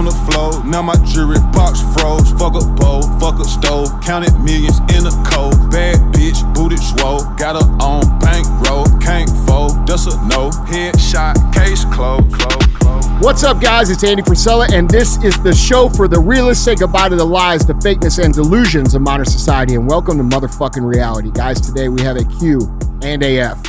on 0.00 0.06
the 0.06 0.32
floor. 0.32 0.64
Now 0.64 0.80
my 0.80 0.96
jewelry 1.04 1.38
box 1.52 1.82
froze. 1.92 2.32
Fuck 2.40 2.56
a 2.56 2.64
bowl, 2.80 3.02
fuck 3.20 3.38
a 3.38 3.44
stove. 3.44 3.88
Counted 4.00 4.32
millions 4.40 4.78
in 4.96 5.04
a 5.04 5.12
cold. 5.28 5.70
Bad 5.70 6.00
bitch, 6.14 6.40
booty 6.54 6.78
swole. 6.78 7.20
Got 7.36 7.60
her 7.60 7.68
on 7.84 8.18
bankroll. 8.18 8.86
Can't 8.98 9.28
fold, 9.46 9.86
that's 9.86 10.06
a 10.06 10.16
no. 10.26 10.48
Headshot, 10.72 11.36
case 11.52 11.84
closed. 11.92 12.32
Close. 12.32 13.06
What's 13.20 13.44
up, 13.44 13.60
guys? 13.60 13.90
It's 13.90 14.02
Andy 14.02 14.22
Frisella, 14.22 14.72
and 14.72 14.88
this 14.88 15.22
is 15.22 15.38
the 15.42 15.52
show 15.52 15.90
for 15.90 16.08
the 16.08 16.18
realists. 16.18 16.64
Say 16.64 16.76
goodbye 16.76 17.10
to 17.10 17.16
the 17.16 17.26
lies, 17.26 17.66
the 17.66 17.74
fakeness, 17.74 18.22
and 18.24 18.32
delusions 18.32 18.94
of 18.94 19.02
modern 19.02 19.26
society, 19.26 19.74
and 19.74 19.86
welcome 19.86 20.16
to 20.16 20.24
motherfucking 20.24 20.82
reality. 20.82 21.30
Guys, 21.30 21.60
today 21.60 21.90
we 21.90 22.00
have 22.00 22.16
a 22.16 22.24
Q 22.24 22.60
and 23.02 23.22
AF. 23.22 23.62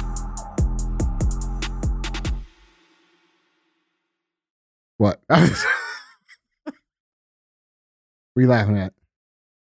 What? 4.98 5.20
what 5.28 5.66
you 8.40 8.48
laughing 8.48 8.78
at? 8.78 8.94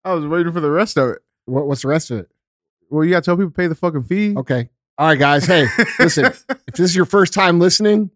I 0.03 0.13
was 0.13 0.25
waiting 0.25 0.53
for 0.53 0.61
the 0.61 0.71
rest 0.71 0.97
of 0.97 1.09
it. 1.09 1.19
What, 1.45 1.67
what's 1.67 1.81
the 1.81 1.89
rest 1.89 2.11
of 2.11 2.19
it? 2.19 2.31
Well, 2.89 3.03
you 3.03 3.11
gotta 3.11 3.23
tell 3.23 3.35
people 3.35 3.51
to 3.51 3.55
pay 3.55 3.67
the 3.67 3.75
fucking 3.75 4.03
fee. 4.03 4.35
Okay. 4.35 4.69
All 4.97 5.07
right, 5.07 5.19
guys. 5.19 5.45
Hey, 5.45 5.67
listen, 5.99 6.25
if 6.25 6.45
this 6.67 6.79
is 6.79 6.95
your 6.95 7.05
first 7.05 7.33
time 7.33 7.59
listening, 7.59 8.11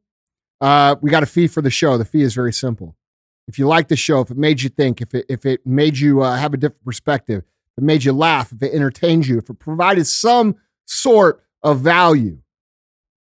uh, 0.61 0.95
we 1.01 1.09
got 1.09 1.23
a 1.23 1.27
fee 1.27 1.47
for 1.47 1.61
the 1.61 1.69
show. 1.69 1.97
The 1.97 2.05
fee 2.05 2.21
is 2.21 2.33
very 2.33 2.53
simple. 2.53 2.95
If 3.47 3.59
you 3.59 3.67
like 3.67 3.87
the 3.87 3.95
show, 3.95 4.21
if 4.21 4.31
it 4.31 4.37
made 4.37 4.61
you 4.61 4.69
think, 4.69 5.01
if 5.01 5.13
it 5.13 5.25
if 5.29 5.45
it 5.45 5.65
made 5.65 5.97
you 5.97 6.21
uh, 6.21 6.35
have 6.35 6.53
a 6.53 6.57
different 6.57 6.83
perspective, 6.83 7.43
if 7.43 7.83
it 7.83 7.83
made 7.83 8.03
you 8.03 8.13
laugh, 8.13 8.51
if 8.51 8.61
it 8.61 8.73
entertained 8.73 9.27
you, 9.27 9.37
if 9.37 9.49
it 9.49 9.59
provided 9.59 10.05
some 10.07 10.55
sort 10.85 11.43
of 11.63 11.79
value, 11.79 12.39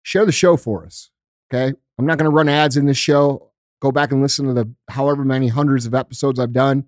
share 0.04 0.26
the 0.26 0.32
show 0.32 0.57
for 0.57 0.85
us. 0.85 1.09
Okay. 1.52 1.73
I'm 1.98 2.05
not 2.05 2.18
going 2.18 2.30
to 2.30 2.35
run 2.35 2.49
ads 2.49 2.77
in 2.77 2.85
this 2.85 2.98
show. 2.98 3.52
Go 3.80 3.91
back 3.91 4.12
and 4.12 4.21
listen 4.21 4.48
to 4.48 4.54
the 4.54 4.71
however 4.90 5.23
many 5.23 5.48
hundreds 5.48 5.85
of 5.85 5.93
episodes 5.93 6.40
I've 6.40 6.54
done. 6.54 6.85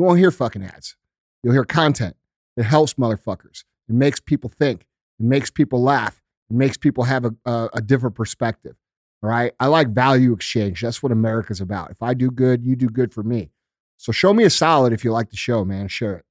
You 0.00 0.04
won't 0.06 0.18
hear 0.18 0.30
fucking 0.30 0.64
ads. 0.64 0.96
You'll 1.42 1.52
hear 1.52 1.66
content 1.66 2.16
that 2.56 2.62
helps 2.64 2.94
motherfuckers. 2.94 3.64
It 3.86 3.94
makes 3.94 4.18
people 4.18 4.48
think. 4.48 4.86
It 5.18 5.26
makes 5.26 5.50
people 5.50 5.82
laugh. 5.82 6.22
It 6.48 6.56
makes 6.56 6.78
people 6.78 7.04
have 7.04 7.26
a, 7.26 7.34
a, 7.44 7.68
a 7.74 7.80
different 7.82 8.16
perspective. 8.16 8.76
All 9.22 9.28
right. 9.28 9.52
I 9.60 9.66
like 9.66 9.88
value 9.90 10.32
exchange. 10.32 10.80
That's 10.80 11.02
what 11.02 11.12
America's 11.12 11.60
about. 11.60 11.90
If 11.90 12.02
I 12.02 12.14
do 12.14 12.30
good, 12.30 12.64
you 12.64 12.76
do 12.76 12.86
good 12.88 13.12
for 13.12 13.22
me. 13.22 13.50
So 13.98 14.10
show 14.10 14.32
me 14.32 14.44
a 14.44 14.48
solid 14.48 14.94
if 14.94 15.04
you 15.04 15.12
like 15.12 15.28
the 15.28 15.36
show, 15.36 15.66
man. 15.66 15.88
Share 15.88 16.14
it. 16.16 16.24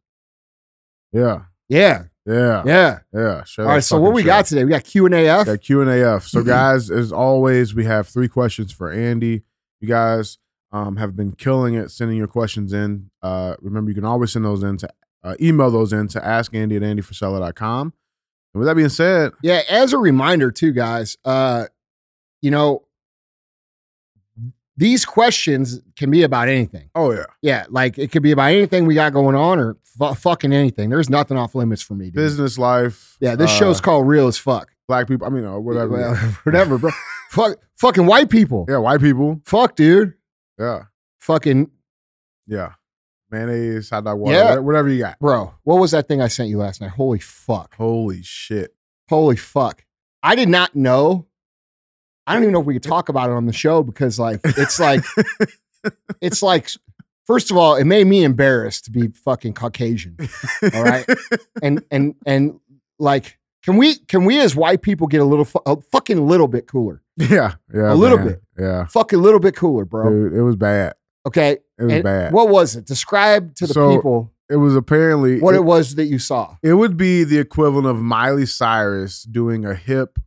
Yeah, 1.12 1.42
Yeah. 1.68 2.06
yeah, 2.26 2.64
Yeah. 2.66 3.00
yeah. 3.14 3.44
Share 3.44 3.70
All. 3.70 3.82
So 3.82 4.00
what 4.00 4.14
we 4.14 4.22
shit. 4.22 4.26
got 4.30 4.46
today? 4.48 4.64
We 4.66 4.72
got 4.72 4.84
Q 4.84 5.06
and 5.06 5.14
AF. 5.14 5.46
Got 5.46 5.62
Q 5.62 5.82
and 5.82 5.92
AF. 5.92 6.24
So 6.28 6.42
guys, 6.58 6.90
as 6.90 7.12
always, 7.12 7.76
we 7.76 7.86
have 7.86 8.08
three 8.08 8.30
questions 8.30 8.72
for 8.72 8.92
Andy. 8.92 9.44
You 9.80 9.88
guys 9.88 10.40
um, 10.72 10.98
have 10.98 11.16
been 11.16 11.32
killing 11.34 11.74
it 11.76 11.90
sending 11.92 12.18
your 12.18 12.28
questions 12.28 12.74
in. 12.74 13.10
Uh, 13.22 13.56
remember, 13.62 13.90
you 13.92 13.96
can 13.96 14.06
always 14.06 14.32
send 14.32 14.46
those 14.46 14.64
in 14.64 14.78
to 14.78 14.90
uh, 15.24 15.36
email 15.42 15.70
those 15.72 15.92
in 15.94 16.08
to 16.10 16.20
askandy 16.20 16.76
at 16.78 16.82
andyfrisella.com. 16.84 17.94
And 18.54 18.60
with 18.60 18.68
that 18.68 18.76
being 18.76 18.90
said, 18.90 19.32
Yeah, 19.44 19.62
as 19.70 19.94
a 19.94 19.98
reminder 19.98 20.52
too, 20.52 20.72
guys, 20.72 21.18
uh, 21.26 21.66
you 22.42 22.52
know, 22.52 22.84
these 24.78 25.04
questions 25.06 25.82
can 25.98 26.10
be 26.10 26.24
about 26.24 26.48
anything. 26.48 26.90
oh 26.96 27.12
yeah, 27.12 27.26
Yeah, 27.42 27.66
like 27.70 27.98
it 28.00 28.12
could 28.12 28.24
be 28.24 28.32
about 28.32 28.52
anything 28.52 28.86
we 28.86 28.96
got 28.96 29.12
going 29.12 29.36
on 29.36 29.60
or 29.60 29.76
fu- 29.84 30.14
fucking 30.14 30.54
anything. 30.54 30.90
There's 30.90 31.10
nothing 31.10 31.36
off 31.38 31.54
limits 31.54 31.82
for 31.82 31.96
me. 31.96 32.06
Dude. 32.06 32.14
business 32.16 32.58
life. 32.58 33.18
Yeah, 33.20 33.36
this 33.36 33.52
uh, 33.52 33.56
show's 33.56 33.82
called 33.82 34.08
Real 34.08 34.28
as 34.28 34.38
Fuck. 34.38 34.70
black 34.88 35.08
people. 35.10 35.28
I 35.28 35.32
mean, 35.32 35.44
uh, 35.44 35.60
whatever. 35.60 35.98
Well, 35.98 36.16
whatever, 36.44 36.78
bro. 36.78 36.92
Fuck, 37.32 37.58
fucking 37.78 38.06
white 38.06 38.30
people. 38.30 38.66
yeah, 38.70 38.78
white 38.78 39.02
people. 39.02 39.42
Fuck, 39.44 39.76
dude. 39.76 40.14
Yeah, 40.60 40.84
Fucking, 41.20 41.70
yeah. 42.48 42.74
Mayonnaise, 43.32 43.90
hot 43.92 44.04
dog 44.04 44.18
water, 44.20 44.36
Yeah. 44.36 44.44
whatever, 44.44 44.62
whatever 44.64 44.90
you 44.90 45.00
got. 45.00 45.20
bro. 45.20 45.54
What 45.64 45.76
was 45.80 45.92
that 45.92 46.08
thing 46.08 46.22
I 46.22 46.28
sent 46.28 46.50
you 46.50 46.58
last 46.58 46.82
night? 46.82 46.90
Holy 46.92 47.20
fuck. 47.20 47.76
Holy 47.76 48.22
shit. 48.24 48.74
Holy 49.08 49.36
fuck. 49.36 49.86
I 50.24 50.36
did 50.36 50.50
not 50.50 50.76
know. 50.76 51.28
I 52.26 52.34
don't 52.34 52.44
even 52.44 52.54
know 52.54 52.60
if 52.62 52.66
we 52.66 52.74
could 52.74 52.84
talk 52.96 53.08
about 53.10 53.30
it 53.30 53.34
on 53.34 53.46
the 53.46 53.54
show 53.54 53.84
because, 53.84 54.20
like, 54.20 54.42
it's 54.44 54.80
like, 54.80 55.04
it's 56.22 56.42
like, 56.42 56.70
first 57.26 57.52
of 57.52 57.58
all, 57.58 57.76
it 57.76 57.86
made 57.86 58.08
me 58.08 58.24
embarrassed 58.24 58.86
to 58.86 58.92
be 58.92 59.08
fucking 59.10 59.54
Caucasian. 59.54 60.18
All 60.74 60.84
right. 60.84 61.06
And, 61.62 61.84
and, 61.92 62.16
and 62.26 62.60
like, 63.00 63.38
can 63.64 63.76
we, 63.78 63.96
can 63.98 64.24
we 64.26 64.40
as 64.40 64.56
white 64.56 64.82
people 64.82 65.08
get 65.08 65.20
a 65.22 65.26
little, 65.26 65.44
fu- 65.46 65.60
a 65.66 65.76
fucking 65.92 66.26
little 66.28 66.48
bit 66.48 66.68
cooler? 66.68 67.02
Yeah, 67.20 67.56
yeah. 67.74 67.92
A 67.92 67.96
little 67.96 68.18
man. 68.18 68.28
bit. 68.28 68.42
Yeah, 68.58 68.86
Fucking 68.86 69.20
a 69.20 69.22
little 69.22 69.40
bit 69.40 69.56
cooler, 69.56 69.86
bro. 69.86 70.10
dude, 70.10 70.34
it 70.34 70.42
was 70.42 70.56
bad. 70.56 70.94
Okay. 71.28 71.58
It 71.78 71.84
was 71.84 71.94
And 71.94 72.04
bad. 72.04 72.34
What 72.34 72.50
was 72.50 72.76
it? 72.76 72.86
Describe 72.86 73.54
to 73.56 73.68
the 73.68 73.74
So, 73.74 73.96
people 73.96 74.32
it 74.50 74.56
was 74.56 74.76
apparently 74.76 75.40
what 75.40 75.54
it, 75.54 75.60
it 75.60 75.64
was 75.64 75.96
that 75.96 76.06
you 76.06 76.18
saw. 76.18 76.56
it 76.64 76.74
would 76.74 76.98
be 76.98 77.24
the 77.24 77.38
equivalent 77.38 77.86
of 77.88 77.98
Miley 77.98 78.46
Cyrus 78.48 79.24
doing 79.24 79.64
a 79.66 79.76
hip 79.76 80.18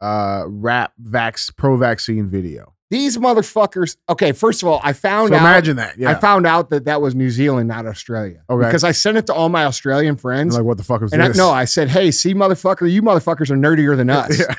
uh 0.00 0.44
rap 0.46 0.92
vax 1.02 1.54
pro 1.56 1.76
vaccine 1.76 2.28
video. 2.28 2.74
These 2.90 3.18
motherfuckers. 3.18 3.96
Okay. 4.08 4.32
First 4.32 4.62
of 4.62 4.68
all, 4.68 4.80
I 4.82 4.94
found 4.94 5.28
So 5.28 5.34
out. 5.34 5.40
imagine 5.42 5.76
that. 5.76 5.98
Yeah. 5.98 6.10
I 6.10 6.14
found 6.14 6.46
out 6.46 6.70
that 6.70 6.86
that 6.86 7.02
was 7.02 7.14
New 7.14 7.28
Zealand, 7.30 7.68
not 7.68 7.84
Australia. 7.84 8.42
Okay. 8.48 8.66
Because 8.66 8.82
I 8.82 8.92
sent 8.92 9.18
it 9.18 9.26
to 9.26 9.34
all 9.34 9.50
my 9.50 9.66
Australian 9.66 10.16
friends. 10.16 10.56
like 10.56 10.64
what 10.64 10.78
the 10.78 10.84
fuck 10.84 11.02
was 11.02 11.12
and 11.12 11.22
I, 11.22 11.28
this? 11.28 11.36
no, 11.36 11.50
I 11.50 11.66
said, 11.66 11.90
hey, 11.90 12.10
see, 12.10 12.32
motherfucker, 12.32 12.90
you 12.90 13.02
motherfuckers 13.02 13.50
are 13.50 13.56
nerdier 13.56 13.94
than 13.94 14.08
us. 14.22 14.38
yeah. 14.38 14.54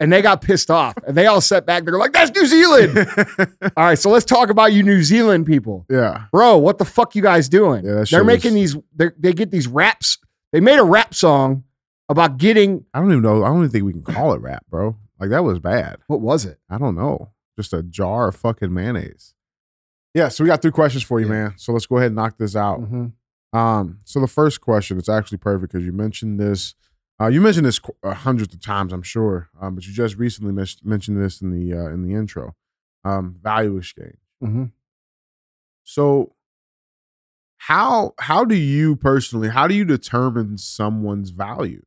And 0.00 0.12
they 0.12 0.22
got 0.22 0.42
pissed 0.42 0.70
off. 0.70 0.94
And 1.06 1.16
they 1.16 1.26
all 1.26 1.40
sat 1.40 1.66
back. 1.66 1.84
They're 1.84 1.98
like, 1.98 2.12
that's 2.12 2.30
New 2.38 2.46
Zealand. 2.46 2.98
all 3.76 3.84
right. 3.84 3.98
So 3.98 4.10
let's 4.10 4.24
talk 4.24 4.48
about 4.50 4.72
you 4.72 4.82
New 4.82 5.02
Zealand 5.02 5.46
people. 5.46 5.86
yeah. 5.90 6.24
Bro, 6.32 6.58
what 6.58 6.78
the 6.78 6.84
fuck 6.84 7.14
you 7.16 7.22
guys 7.22 7.48
doing? 7.48 7.84
Yeah, 7.84 8.04
They're 8.10 8.24
making 8.24 8.54
these, 8.54 8.76
they're- 8.94 9.14
they 9.18 9.32
get 9.32 9.50
these 9.50 9.66
raps. 9.66 10.18
They 10.52 10.60
made 10.60 10.78
a 10.78 10.84
rap 10.84 11.14
song 11.14 11.64
about 12.08 12.38
getting, 12.38 12.84
I 12.94 13.00
don't 13.00 13.10
even 13.10 13.22
know. 13.22 13.42
I 13.44 13.48
don't 13.48 13.58
even 13.58 13.70
think 13.70 13.84
we 13.84 13.92
can 13.92 14.02
call 14.02 14.32
it 14.32 14.40
rap, 14.40 14.64
bro. 14.70 14.96
Like 15.18 15.30
that 15.30 15.42
was 15.44 15.58
bad. 15.58 15.96
what 16.06 16.20
was 16.20 16.44
it? 16.44 16.58
I 16.70 16.78
don't 16.78 16.94
know. 16.94 17.30
Just 17.58 17.72
a 17.72 17.82
jar 17.82 18.28
of 18.28 18.36
fucking 18.36 18.72
mayonnaise. 18.72 19.32
Yeah, 20.14 20.28
so 20.28 20.44
we 20.44 20.48
got 20.48 20.62
three 20.62 20.70
questions 20.70 21.02
for 21.02 21.20
you, 21.20 21.26
Yeah. 21.26 21.32
man. 21.32 21.54
So 21.56 21.72
let's 21.72 21.86
go 21.86 21.96
ahead 21.96 22.06
and 22.08 22.16
knock 22.16 22.38
this 22.38 22.54
out. 22.54 22.80
Mhm. 22.80 23.12
Um, 23.52 23.98
so 24.04 24.20
the 24.20 24.26
first 24.26 24.60
question, 24.60 24.98
it's 24.98 25.08
actually 25.08 25.38
perfect 25.38 25.72
because 25.72 25.84
you 25.86 25.92
mentioned 25.92 26.38
this. 26.38 26.74
Uh, 27.20 27.28
you 27.28 27.40
mentioned 27.40 27.64
this 27.64 27.78
qu- 27.78 27.94
uh, 28.02 28.12
hundreds 28.14 28.52
of 28.54 28.60
times, 28.60 28.92
I'm 28.92 29.02
sure, 29.02 29.48
um, 29.60 29.74
but 29.74 29.86
you 29.86 29.92
just 29.92 30.16
recently 30.16 30.52
mentioned 30.52 31.22
this 31.22 31.40
in 31.40 31.50
the 31.50 31.76
uh, 31.76 31.88
in 31.90 32.02
the 32.06 32.14
intro. 32.14 32.54
Um, 33.04 33.36
value 33.42 33.76
exchange. 33.78 34.16
Mhm. 34.42 34.72
So, 35.84 36.34
how 37.58 38.12
how 38.18 38.44
do 38.44 38.54
you 38.56 38.96
personally 38.96 39.48
how 39.48 39.66
do 39.66 39.74
you 39.74 39.84
determine 39.84 40.58
someone's 40.58 41.30
value? 41.30 41.82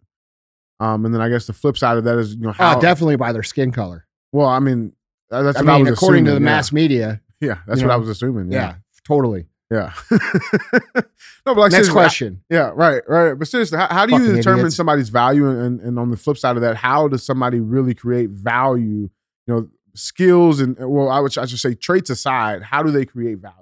Um, 0.80 1.06
and 1.06 1.14
then 1.14 1.22
I 1.22 1.30
guess 1.30 1.46
the 1.46 1.54
flip 1.54 1.78
side 1.78 1.98
of 1.98 2.06
that 2.06 2.18
is 2.18 2.36
you 2.36 2.42
know 2.42 2.52
how 2.54 2.78
Oh, 2.78 2.82
definitely 2.82 3.18
by 3.18 3.32
their 3.34 3.44
skin 3.44 3.72
color. 3.72 4.08
well 4.32 4.48
I 4.48 4.60
mean 4.60 4.94
uh, 5.30 5.44
that's 5.44 5.58
I 5.58 5.62
what 5.62 5.70
I 5.70 5.78
was 5.78 5.90
according 5.90 6.26
to 6.26 6.32
the 6.32 6.38
yeah. 6.40 6.46
mass 6.46 6.72
media. 6.72 7.22
yeah 7.42 7.58
that's 7.68 7.82
what 7.82 7.92
I 7.92 7.98
was 7.98 8.10
assuming 8.10 8.52
Yeah, 8.52 8.60
yeah 8.60 8.76
totally. 9.06 9.46
Yeah, 9.72 9.94
no 10.12 11.02
but 11.46 11.58
like 11.58 11.72
Next 11.72 11.88
seriously, 11.88 11.90
I- 11.92 11.94
question. 11.94 12.44
Yeah, 12.50 12.72
right, 12.74 13.02
right. 13.08 13.34
But 13.34 13.48
seriously, 13.48 13.78
how, 13.78 13.88
how 13.88 14.06
do 14.06 14.14
you 14.22 14.34
determine 14.36 14.60
idiots. 14.62 14.76
somebody's 14.76 15.10
value? 15.10 15.48
And, 15.48 15.80
and 15.82 16.00
on 16.00 16.12
the 16.12 16.18
flip 16.18 16.38
side 16.38 16.56
of 16.56 16.62
that, 16.62 16.78
how 16.78 17.08
does 17.08 17.24
somebody 17.24 17.60
really 17.60 17.94
create 17.94 18.30
value? 18.32 19.10
You 19.48 19.54
know, 19.54 19.70
skills 19.96 20.60
and 20.60 20.76
well, 20.80 21.10
I 21.10 21.20
would 21.20 21.36
I 21.38 21.46
should 21.46 21.60
say 21.60 21.74
traits 21.76 22.10
aside, 22.10 22.64
how 22.64 22.84
do 22.84 22.92
they 22.92 23.06
create 23.06 23.40
value? 23.40 23.56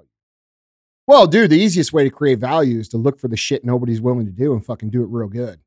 Well, 1.06 1.26
dude, 1.26 1.50
the 1.50 1.58
easiest 1.58 1.92
way 1.92 2.04
to 2.04 2.10
create 2.10 2.38
value 2.38 2.78
is 2.78 2.88
to 2.90 2.98
look 2.98 3.18
for 3.18 3.28
the 3.28 3.36
shit 3.36 3.64
nobody's 3.64 4.00
willing 4.00 4.26
to 4.26 4.32
do 4.32 4.52
and 4.52 4.64
fucking 4.64 4.90
do 4.90 5.02
it 5.02 5.06
real 5.06 5.28
good. 5.28 5.60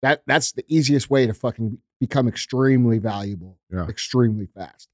That 0.00 0.22
that's 0.26 0.52
the 0.52 0.64
easiest 0.66 1.10
way 1.10 1.26
to 1.26 1.34
fucking 1.34 1.78
become 2.00 2.26
extremely 2.26 2.98
valuable, 2.98 3.58
Yeah. 3.72 3.86
extremely 3.86 4.46
fast. 4.46 4.88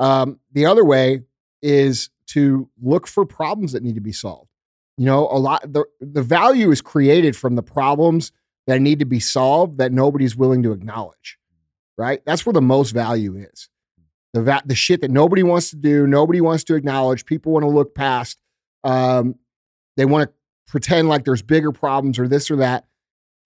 Um, 0.00 0.40
the 0.52 0.66
other 0.66 0.84
way 0.84 1.22
is 1.62 2.10
to 2.28 2.68
look 2.80 3.06
for 3.06 3.24
problems 3.24 3.72
that 3.72 3.82
need 3.82 3.94
to 3.94 4.00
be 4.00 4.12
solved. 4.12 4.50
You 4.96 5.06
know, 5.06 5.28
a 5.30 5.38
lot 5.38 5.62
the 5.72 5.84
the 6.00 6.22
value 6.22 6.70
is 6.70 6.80
created 6.80 7.36
from 7.36 7.54
the 7.54 7.62
problems 7.62 8.32
that 8.66 8.80
need 8.80 8.98
to 8.98 9.04
be 9.04 9.20
solved 9.20 9.78
that 9.78 9.92
nobody's 9.92 10.36
willing 10.36 10.62
to 10.64 10.72
acknowledge. 10.72 11.38
Right? 11.96 12.24
That's 12.24 12.44
where 12.44 12.52
the 12.52 12.60
most 12.60 12.92
value 12.92 13.36
is. 13.36 13.68
The 14.34 14.42
va- 14.42 14.62
the 14.66 14.74
shit 14.74 15.00
that 15.00 15.10
nobody 15.10 15.42
wants 15.42 15.70
to 15.70 15.76
do, 15.76 16.06
nobody 16.06 16.40
wants 16.40 16.64
to 16.64 16.74
acknowledge, 16.74 17.24
people 17.24 17.52
want 17.52 17.64
to 17.64 17.70
look 17.70 17.94
past. 17.94 18.38
Um, 18.84 19.36
they 19.96 20.04
want 20.04 20.28
to 20.28 20.34
pretend 20.66 21.08
like 21.08 21.24
there's 21.24 21.42
bigger 21.42 21.72
problems 21.72 22.18
or 22.18 22.28
this 22.28 22.50
or 22.50 22.56
that. 22.56 22.84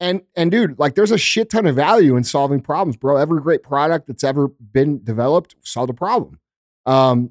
And 0.01 0.23
and 0.35 0.51
dude, 0.51 0.79
like 0.79 0.97
there's 0.97 1.13
a 1.13 1.19
shit 1.19 1.51
ton 1.51 1.67
of 1.67 1.77
value 1.77 2.17
in 2.17 2.25
solving 2.25 2.61
problems, 2.61 2.97
bro. 2.97 3.17
Every 3.17 3.41
great 3.41 3.63
product 3.63 4.09
that's 4.09 4.25
ever 4.25 4.49
been 4.49 5.05
developed 5.05 5.55
solved 5.61 5.91
a 5.91 5.95
problem. 5.95 6.41
Um, 6.87 7.31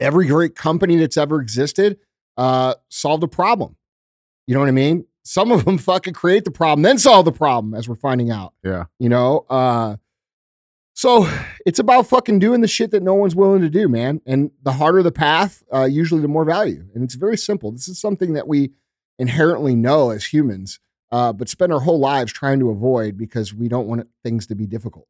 every 0.00 0.26
great 0.26 0.54
company 0.54 0.96
that's 0.96 1.16
ever 1.16 1.40
existed 1.40 1.98
uh, 2.36 2.74
solved 2.88 3.22
a 3.22 3.28
problem. 3.28 3.76
You 4.46 4.54
know 4.54 4.60
what 4.60 4.68
I 4.68 4.72
mean? 4.72 5.06
Some 5.22 5.52
of 5.52 5.64
them 5.64 5.78
fucking 5.78 6.14
create 6.14 6.44
the 6.44 6.50
problem, 6.50 6.82
then 6.82 6.98
solve 6.98 7.24
the 7.24 7.32
problem, 7.32 7.74
as 7.74 7.88
we're 7.88 7.94
finding 7.94 8.30
out. 8.30 8.52
Yeah. 8.62 8.84
You 8.98 9.08
know, 9.08 9.46
uh, 9.48 9.96
So 10.96 11.28
it's 11.66 11.78
about 11.78 12.06
fucking 12.06 12.38
doing 12.38 12.60
the 12.60 12.68
shit 12.68 12.90
that 12.92 13.02
no 13.02 13.14
one's 13.14 13.34
willing 13.34 13.62
to 13.62 13.70
do, 13.70 13.88
man. 13.88 14.20
And 14.26 14.50
the 14.62 14.72
harder 14.72 15.02
the 15.02 15.10
path, 15.12 15.62
uh, 15.72 15.84
usually 15.84 16.20
the 16.20 16.28
more 16.28 16.44
value. 16.44 16.84
And 16.94 17.02
it's 17.02 17.14
very 17.16 17.36
simple. 17.36 17.72
This 17.72 17.88
is 17.88 17.98
something 18.00 18.34
that 18.34 18.46
we 18.46 18.70
inherently 19.18 19.74
know 19.74 20.10
as 20.10 20.26
humans, 20.26 20.78
uh, 21.10 21.32
but 21.32 21.48
spend 21.48 21.72
our 21.72 21.80
whole 21.80 21.98
lives 21.98 22.32
trying 22.32 22.58
to 22.60 22.70
avoid 22.70 23.16
because 23.16 23.54
we 23.54 23.68
don't 23.68 23.86
want 23.88 24.06
things 24.22 24.46
to 24.48 24.54
be 24.54 24.66
difficult, 24.66 25.06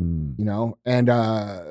Mm. 0.00 0.38
you 0.38 0.44
know? 0.44 0.78
And 0.84 1.08
uh, 1.08 1.62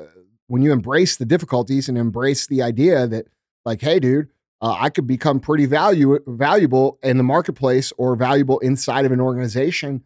when 0.48 0.62
you 0.62 0.72
embrace 0.72 1.16
the 1.16 1.24
difficulties 1.24 1.88
and 1.88 1.96
embrace 1.96 2.46
the 2.46 2.62
idea 2.62 3.06
that, 3.06 3.26
like, 3.64 3.80
hey, 3.80 4.00
dude, 4.00 4.28
uh, 4.60 4.76
I 4.78 4.90
could 4.90 5.06
become 5.06 5.38
pretty 5.40 5.66
value, 5.66 6.18
valuable 6.26 6.98
in 7.02 7.16
the 7.16 7.22
marketplace 7.22 7.92
or 7.96 8.16
valuable 8.16 8.58
inside 8.58 9.04
of 9.04 9.12
an 9.12 9.20
organization 9.20 10.02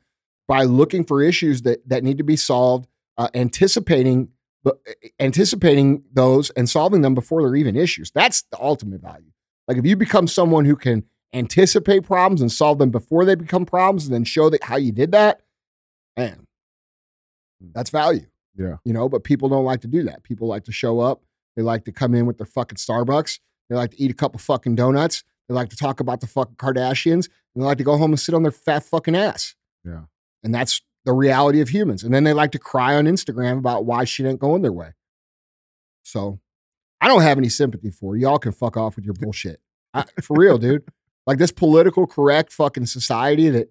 by 0.47 0.65
looking 0.65 1.05
for 1.05 1.23
issues 1.23 1.63
that, 1.63 1.89
that 1.89 2.05
need 2.05 2.19
to 2.19 2.25
be 2.25 2.37
solved 2.37 2.87
uh, 3.17 3.29
anticipating 3.35 4.29
anticipating 5.19 6.05
those 6.13 6.51
and 6.51 6.71
solving 6.71 7.01
them 7.01 7.15
before 7.15 7.43
they're 7.43 7.57
even 7.57 7.75
issues. 7.75 8.13
That's 8.13 8.43
the 8.43 8.61
ultimate 8.61 9.01
value. 9.01 9.33
Like 9.67 9.77
if 9.77 9.85
you 9.85 9.97
become 9.97 10.29
someone 10.29 10.67
who 10.67 10.77
can 10.77 11.05
anticipate 11.33 12.05
problems 12.05 12.41
and 12.41 12.53
solve 12.53 12.79
them 12.79 12.91
before 12.91 13.25
they 13.25 13.35
become 13.35 13.65
problems, 13.65 14.05
and 14.05 14.15
then 14.15 14.25
show 14.25 14.51
that 14.51 14.63
how 14.63 14.77
you 14.77 14.93
did 14.93 15.13
that, 15.13 15.41
man, 16.17 16.47
that's 17.75 17.91
value. 17.91 18.27
Yeah. 18.57 18.77
you 18.85 18.93
know. 18.93 19.09
But 19.09 19.25
people 19.25 19.49
don't 19.49 19.65
like 19.65 19.81
to 19.83 19.89
do 19.89 20.03
that. 20.05 20.23
People 20.23 20.49
like 20.49 20.65
to 20.65 20.73
show 20.73 21.01
up. 21.01 21.23
They 21.57 21.63
like 21.63 21.85
to 21.85 21.93
come 21.93 22.15
in 22.15 22.27
with 22.27 22.39
their 22.39 22.47
fucking 22.47 22.77
Starbucks. 22.77 23.41
They 23.69 23.77
like 23.77 23.93
to 23.93 24.01
eat 24.01 24.11
a 24.11 24.15
couple 24.15 24.39
fucking 24.39 24.75
donuts. 24.75 25.25
They 25.49 25.55
like 25.55 25.71
to 25.71 25.77
talk 25.77 26.01
about 26.01 26.21
the 26.21 26.27
fucking 26.27 26.57
Kardashians. 26.57 27.29
And 27.55 27.63
they 27.63 27.65
like 27.65 27.79
to 27.79 27.85
go 27.85 27.97
home 27.97 28.13
and 28.13 28.21
sit 28.21 28.35
on 28.35 28.43
their 28.43 28.53
fat 28.53 28.85
fucking 28.85 29.17
ass. 29.17 29.55
Yeah. 29.85 30.03
And 30.43 30.55
that's 30.55 30.81
the 31.05 31.13
reality 31.13 31.61
of 31.61 31.69
humans. 31.69 32.05
And 32.05 32.15
then 32.15 32.25
they 32.25 32.33
like 32.33 32.53
to 32.53 32.59
cry 32.59 32.95
on 32.97 33.05
Instagram 33.05 33.59
about 33.59 33.85
why 33.85 34.05
shit 34.05 34.27
ain't 34.27 34.39
going 34.41 34.63
their 34.63 34.73
way. 34.73 34.93
So 36.03 36.41
I 37.01 37.09
don't 37.09 37.23
have 37.23 37.39
any 37.39 37.49
sympathy 37.49 37.91
for. 37.91 38.17
Y'all 38.17 38.39
can 38.39 38.53
fuck 38.53 38.77
off 38.77 38.97
with 38.97 39.05
your 39.05 39.15
bullshit. 39.21 39.61
I, 39.95 40.05
for 40.23 40.37
real, 40.39 40.59
dude. 40.59 40.85
Like 41.27 41.39
this 41.39 41.53
political 41.53 42.07
correct 42.07 42.53
fucking 42.53 42.87
society 42.87 43.49
that 43.51 43.69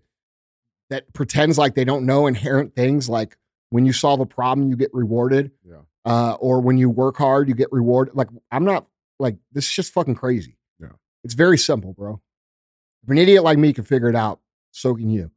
that 0.89 1.13
pretends 1.13 1.57
like 1.57 1.73
they 1.73 1.85
don't 1.85 2.05
know 2.05 2.27
inherent 2.27 2.75
things 2.75 3.09
like 3.09 3.37
when 3.71 3.85
you 3.85 3.91
solve 3.93 4.19
a 4.19 4.25
problem, 4.25 4.69
you 4.69 4.75
get 4.77 4.93
rewarded. 4.93 5.51
Yeah. 5.67 5.77
Uh, 6.05 6.33
or 6.39 6.61
when 6.61 6.77
you 6.77 6.89
work 6.89 7.17
hard, 7.17 7.49
you 7.49 7.55
get 7.55 7.71
rewarded. 7.71 8.15
Like 8.15 8.27
I'm 8.51 8.63
not 8.63 8.85
like 9.19 9.37
this 9.51 9.65
is 9.65 9.71
just 9.71 9.91
fucking 9.93 10.15
crazy. 10.15 10.57
Yeah. 10.79 10.89
It's 11.23 11.33
very 11.33 11.57
simple, 11.57 11.93
bro. 11.93 12.21
If 13.03 13.09
an 13.09 13.17
idiot 13.17 13.43
like 13.43 13.57
me 13.57 13.73
can 13.73 13.83
figure 13.83 14.09
it 14.09 14.15
out, 14.15 14.39
so 14.71 14.93
can 14.95 15.09
you. 15.09 15.31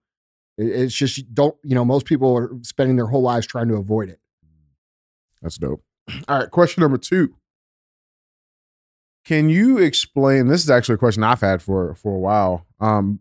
It- 0.58 0.68
It's 0.68 0.94
just 0.94 1.34
don't, 1.34 1.56
you 1.64 1.74
know, 1.74 1.84
most 1.84 2.06
people 2.06 2.36
are 2.36 2.50
spending 2.62 2.96
their 2.96 3.06
whole 3.06 3.22
lives 3.22 3.46
trying 3.46 3.68
to 3.68 3.74
avoid 3.76 4.08
it. 4.10 4.20
That's 5.42 5.56
dope. 5.58 5.82
All 6.28 6.38
right, 6.38 6.50
question 6.50 6.80
number 6.82 6.98
two. 6.98 7.34
Can 9.24 9.48
you 9.48 9.78
explain? 9.78 10.48
This 10.48 10.62
is 10.64 10.70
actually 10.70 10.96
a 10.96 10.98
question 10.98 11.22
I've 11.22 11.40
had 11.40 11.62
for 11.62 11.94
for 11.94 12.14
a 12.14 12.18
while, 12.18 12.66
um, 12.80 13.20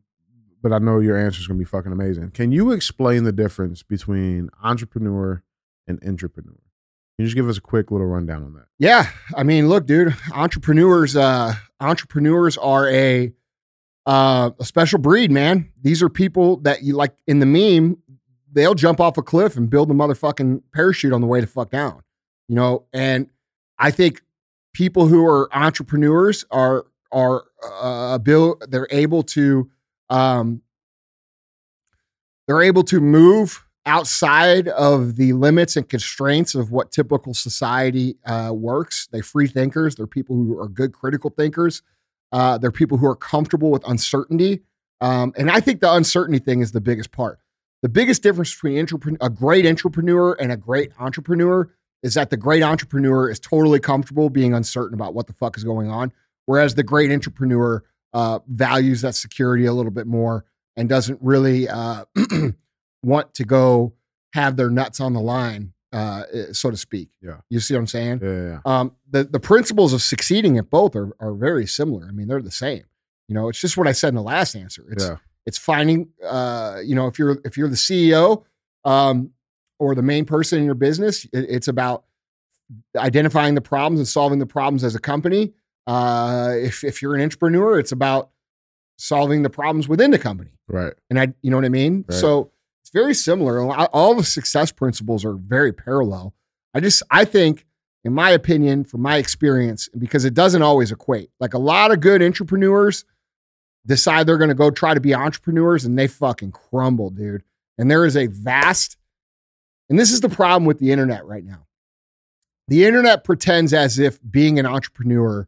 but 0.64 0.72
I 0.72 0.80
know 0.80 1.00
your 1.00 1.18
answer 1.18 1.42
is 1.42 1.48
going 1.48 1.60
to 1.60 1.62
be 1.62 1.70
fucking 1.70 1.92
amazing. 1.92 2.32
Can 2.32 2.54
you 2.54 2.72
explain 2.72 3.26
the 3.26 3.34
difference 3.34 3.84
between 3.84 4.50
entrepreneur 4.64 5.44
and 5.86 6.00
entrepreneur? 6.08 6.54
Can 6.54 7.20
you 7.20 7.26
just 7.26 7.36
give 7.36 7.50
us 7.50 7.58
a 7.58 7.62
quick 7.62 7.92
little 7.92 8.08
rundown 8.08 8.44
on 8.44 8.54
that? 8.54 8.66
Yeah, 8.80 9.10
I 9.36 9.44
mean, 9.44 9.68
look, 9.68 9.86
dude, 9.86 10.16
entrepreneurs, 10.32 11.16
uh, 11.16 11.54
entrepreneurs 11.80 12.58
are 12.58 12.90
a 12.90 13.34
uh, 14.06 14.52
a 14.60 14.66
special 14.66 15.00
breed, 15.00 15.32
man. 15.32 15.72
These 15.82 16.02
are 16.02 16.10
people 16.10 16.58
that 16.62 16.82
you 16.84 16.96
like 16.96 17.14
in 17.28 17.40
the 17.40 17.46
meme. 17.46 17.98
They'll 18.52 18.74
jump 18.74 19.00
off 19.00 19.18
a 19.18 19.22
cliff 19.22 19.56
and 19.56 19.70
build 19.70 19.92
a 19.92 19.94
motherfucking 19.94 20.64
parachute 20.74 21.14
on 21.14 21.22
the 21.22 21.28
way 21.28 21.40
to 21.42 21.48
fuck 21.48 21.70
down, 21.72 22.02
you 22.48 22.56
know. 22.56 22.86
And 22.94 23.30
I 23.78 23.92
think 23.92 24.22
people 24.74 25.08
who 25.08 25.26
are 25.26 25.54
entrepreneurs 25.56 26.46
are 26.52 26.86
are 27.12 27.44
uh, 27.64 28.18
build. 28.18 28.64
They're 28.70 28.88
able 28.92 29.24
to 29.24 29.70
um, 30.14 30.62
they're 32.48 32.62
able 32.62 32.84
to 32.84 33.00
move 33.00 33.66
outside 33.86 34.68
of 34.68 35.16
the 35.16 35.34
limits 35.34 35.76
and 35.76 35.90
constraints 35.90 36.54
of 36.56 36.72
what 36.72 36.92
typical 36.92 37.34
society 37.34 38.16
uh, 38.26 38.52
works. 38.54 39.08
They're 39.12 39.24
free 39.24 39.48
thinkers. 39.48 39.96
They're 39.96 40.08
people 40.08 40.36
who 40.36 40.58
are 40.60 40.70
good 40.70 40.94
critical 40.94 41.32
thinkers. 41.32 41.82
Uh, 42.32 42.58
they're 42.60 42.72
people 42.72 42.98
who 42.98 43.08
are 43.08 43.16
comfortable 43.16 43.72
with 43.72 43.88
uncertainty. 43.88 44.62
Um, 45.02 45.34
and 45.36 45.50
I 45.50 45.60
think 45.60 45.82
the 45.82 45.92
uncertainty 45.92 46.40
thing 46.40 46.62
is 46.62 46.72
the 46.72 46.82
biggest 46.82 47.12
part. 47.12 47.40
The 47.82 47.90
biggest 47.90 48.24
difference 48.24 48.54
between 48.54 48.88
a 49.20 49.30
great 49.30 49.66
entrepreneur 49.66 50.34
and 50.40 50.52
a 50.52 50.58
great 50.58 50.94
intrapreneur 50.94 51.70
is 52.04 52.14
that 52.14 52.30
the 52.30 52.38
great 52.38 52.64
entrepreneur 52.64 53.30
is 53.30 53.40
totally 53.40 53.80
comfortable 53.80 54.30
being 54.30 54.54
uncertain 54.54 54.94
about 54.94 55.14
what 55.14 55.28
the 55.28 55.34
fuck 55.34 55.58
is 55.58 55.64
going 55.64 55.90
on, 55.90 56.14
whereas 56.46 56.76
the 56.76 56.84
great 56.84 57.10
intrapreneur 57.10 57.82
uh, 58.14 58.40
values 58.48 59.02
that 59.02 59.16
security 59.16 59.66
a 59.66 59.74
little 59.74 59.92
bit 59.92 60.08
more 60.08 60.46
and 60.76 60.90
doesn't 60.90 61.20
really 61.22 61.68
uh, 61.68 62.06
want 63.04 63.34
to 63.36 63.44
go 63.44 63.94
have 64.34 64.56
their 64.58 64.70
nuts 64.70 65.00
on 65.00 65.14
the 65.14 65.20
line, 65.20 65.74
uh, 65.92 66.24
so 66.52 66.72
to 66.72 66.78
speak. 66.78 67.10
Yeah. 67.22 67.38
You 67.50 67.60
see 67.60 67.74
what 67.74 67.82
I'm 67.82 67.88
saying? 67.88 68.20
Yeah, 68.24 68.32
yeah, 68.32 68.44
yeah. 68.44 68.60
Um, 68.66 68.96
the 69.10 69.24
the 69.24 69.40
principles 69.40 69.94
of 69.94 70.02
succeeding 70.02 70.58
at 70.58 70.70
both 70.70 70.96
are 70.96 71.16
are 71.20 71.34
very 71.34 71.68
similar. 71.68 72.08
I 72.08 72.12
mean, 72.12 72.28
they're 72.28 72.42
the 72.42 72.52
same. 72.52 72.84
You 73.28 73.36
know, 73.36 73.50
it's 73.50 73.60
just 73.60 73.78
what 73.78 73.88
I 73.88 73.92
said 73.92 74.10
in 74.10 74.16
the 74.16 74.24
last 74.24 74.56
answer. 74.56 74.86
It's 74.92 75.06
yeah. 75.06 75.18
it's 75.46 75.58
finding 75.58 76.10
uh, 76.26 76.80
you 76.84 76.96
know, 76.96 77.08
if 77.08 77.20
you're 77.20 77.40
if 77.46 77.58
you're 77.58 77.70
the 77.70 77.76
CEO 77.76 78.44
um 78.86 79.32
or 79.80 79.96
the 79.96 80.02
main 80.02 80.26
person 80.26 80.60
in 80.60 80.66
your 80.66 80.76
business, 80.76 81.26
it, 81.26 81.46
it's 81.50 81.68
about 81.68 82.06
identifying 82.98 83.56
the 83.56 83.62
problems 83.62 84.00
and 84.00 84.08
solving 84.08 84.40
the 84.40 84.46
problems 84.46 84.84
as 84.84 84.96
a 84.96 85.00
company. 85.00 85.54
Uh, 85.86 86.54
if 86.56 86.84
if 86.84 87.02
you're 87.02 87.16
an 87.16 87.30
intrapreneur, 87.30 87.80
it's 87.80 87.92
about 87.92 88.30
solving 88.98 89.44
the 89.44 89.50
problems 89.50 89.88
within 89.88 90.12
the 90.12 90.20
company. 90.20 90.52
Right. 90.68 90.94
And 91.10 91.20
I, 91.20 91.34
you 91.42 91.52
know 91.52 91.58
what 91.58 91.66
I 91.66 91.70
mean? 91.70 92.06
Right. 92.08 92.18
So 92.18 92.52
it's 92.82 92.92
very 92.92 93.14
similar. 93.14 93.62
All 93.62 94.16
the 94.16 94.24
success 94.24 94.72
principles 94.72 95.26
are 95.26 95.34
very 95.34 95.74
parallel. 95.74 96.34
I 96.74 96.80
just, 96.80 97.04
I 97.12 97.26
think, 97.26 97.66
in 98.04 98.14
my 98.14 98.30
opinion, 98.32 98.84
from 98.84 99.02
my 99.02 99.18
experience, 99.18 99.90
because 99.98 100.26
it 100.26 100.34
doesn't 100.34 100.62
always 100.62 100.92
equate. 100.92 101.30
Like 101.40 101.54
a 101.54 101.60
lot 101.60 101.92
of 101.92 102.00
good 102.00 102.22
intrapreneurs 102.22 103.04
decide 103.86 104.28
they're 104.28 104.38
going 104.38 104.50
to 104.50 104.56
go 104.56 104.72
try 104.72 104.94
to 104.94 105.02
be 105.02 105.14
entrepreneurs 105.14 105.86
and 105.86 105.98
they 105.98 106.08
fucking 106.08 106.52
crumble, 106.52 107.10
dude. 107.10 107.44
And 107.78 107.90
there 107.90 108.06
is 108.06 108.16
a 108.16 108.28
vast, 108.28 108.98
and 109.90 109.98
this 110.00 110.12
is 110.12 110.22
the 110.22 110.30
problem 110.30 110.66
with 110.66 110.80
the 110.80 110.92
internet 110.92 111.26
right 111.26 111.44
now. 111.44 111.66
The 112.68 112.86
internet 112.86 113.24
pretends 113.24 113.74
as 113.74 114.00
if 114.00 114.20
being 114.30 114.60
an 114.60 114.66
entrepreneur 114.66 115.48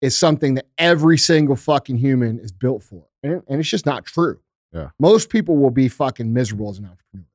is 0.00 0.16
something 0.16 0.54
that 0.54 0.66
every 0.78 1.18
single 1.18 1.56
fucking 1.56 1.96
human 1.96 2.38
is 2.38 2.52
built 2.52 2.82
for. 2.82 3.04
And, 3.22 3.42
and 3.48 3.60
it's 3.60 3.68
just 3.68 3.86
not 3.86 4.04
true. 4.04 4.40
Yeah. 4.72 4.90
Most 4.98 5.30
people 5.30 5.56
will 5.56 5.70
be 5.70 5.88
fucking 5.88 6.32
miserable 6.32 6.70
as 6.70 6.78
an 6.78 6.84
entrepreneur. 6.84 7.26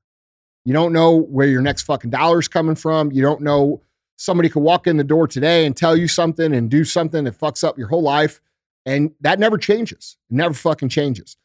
You 0.63 0.74
don't 0.74 0.94
know 0.94 1.15
where 1.15 1.48
your 1.48 1.62
next 1.62 1.84
fucking 1.84 2.12
dollar 2.12 2.39
is 2.39 2.48
coming 2.48 2.75
from. 2.75 3.12
You 3.12 3.22
don't 3.22 3.41
know 3.41 3.82
somebody 4.18 4.50
could 4.50 4.62
walk 4.62 4.86
in 4.86 4.98
the 4.98 5.03
door 5.03 5.27
today 5.27 5.65
and 5.65 5.75
tell 5.75 5.98
you 5.98 6.08
something 6.08 6.53
and 6.53 6.70
do 6.70 6.84
something 6.84 7.24
that 7.24 7.38
fucks 7.39 7.63
up 7.63 7.77
your 7.77 7.88
whole 7.88 8.03
life. 8.03 8.39
And 8.86 9.12
that 9.22 9.39
never 9.39 9.58
changes. 9.58 10.18
It 10.30 10.36
never 10.36 10.53
fucking 10.53 10.89
changes. 10.89 11.38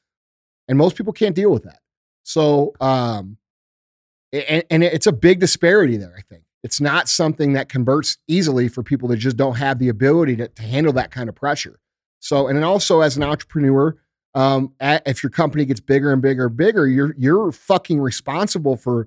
And 0.69 0.77
most 0.77 0.97
people 0.97 1.13
can't 1.13 1.35
deal 1.35 1.51
with 1.51 1.65
that. 1.65 1.81
So, 2.23 2.75
um, 2.81 3.39
and, 4.33 4.65
and 4.71 4.85
it's 4.85 5.07
a 5.07 5.13
big 5.13 5.41
disparity 5.41 5.97
there, 5.97 6.15
I 6.17 6.23
think. 6.23 6.43
It's 6.67 6.81
not 6.81 7.09
something 7.09 7.53
that 7.53 7.69
converts 7.69 8.19
easily 8.27 8.67
for 8.69 8.83
people 8.83 9.07
that 9.11 9.19
just 9.19 9.37
don't 9.37 9.55
have 9.57 9.79
the 9.79 9.89
ability 9.89 10.35
to, 10.37 10.49
to 10.49 10.63
handle 10.63 10.93
that 10.95 11.13
kind 11.13 11.29
of 11.29 11.37
pressure. 11.37 11.79
So, 12.19 12.49
and 12.49 12.57
then 12.57 12.65
also 12.65 13.03
as 13.03 13.17
an 13.17 13.23
entrepreneur, 13.23 13.97
um, 14.35 14.73
a- 14.81 15.01
if 15.07 15.23
your 15.23 15.31
company 15.31 15.65
gets 15.65 15.79
bigger 15.79 16.13
and 16.13 16.21
bigger 16.21 16.47
and 16.47 16.57
bigger, 16.57 16.89
you're 16.89 17.15
you're 17.17 17.53
fucking 17.53 18.01
responsible 18.01 18.77
for 18.77 19.07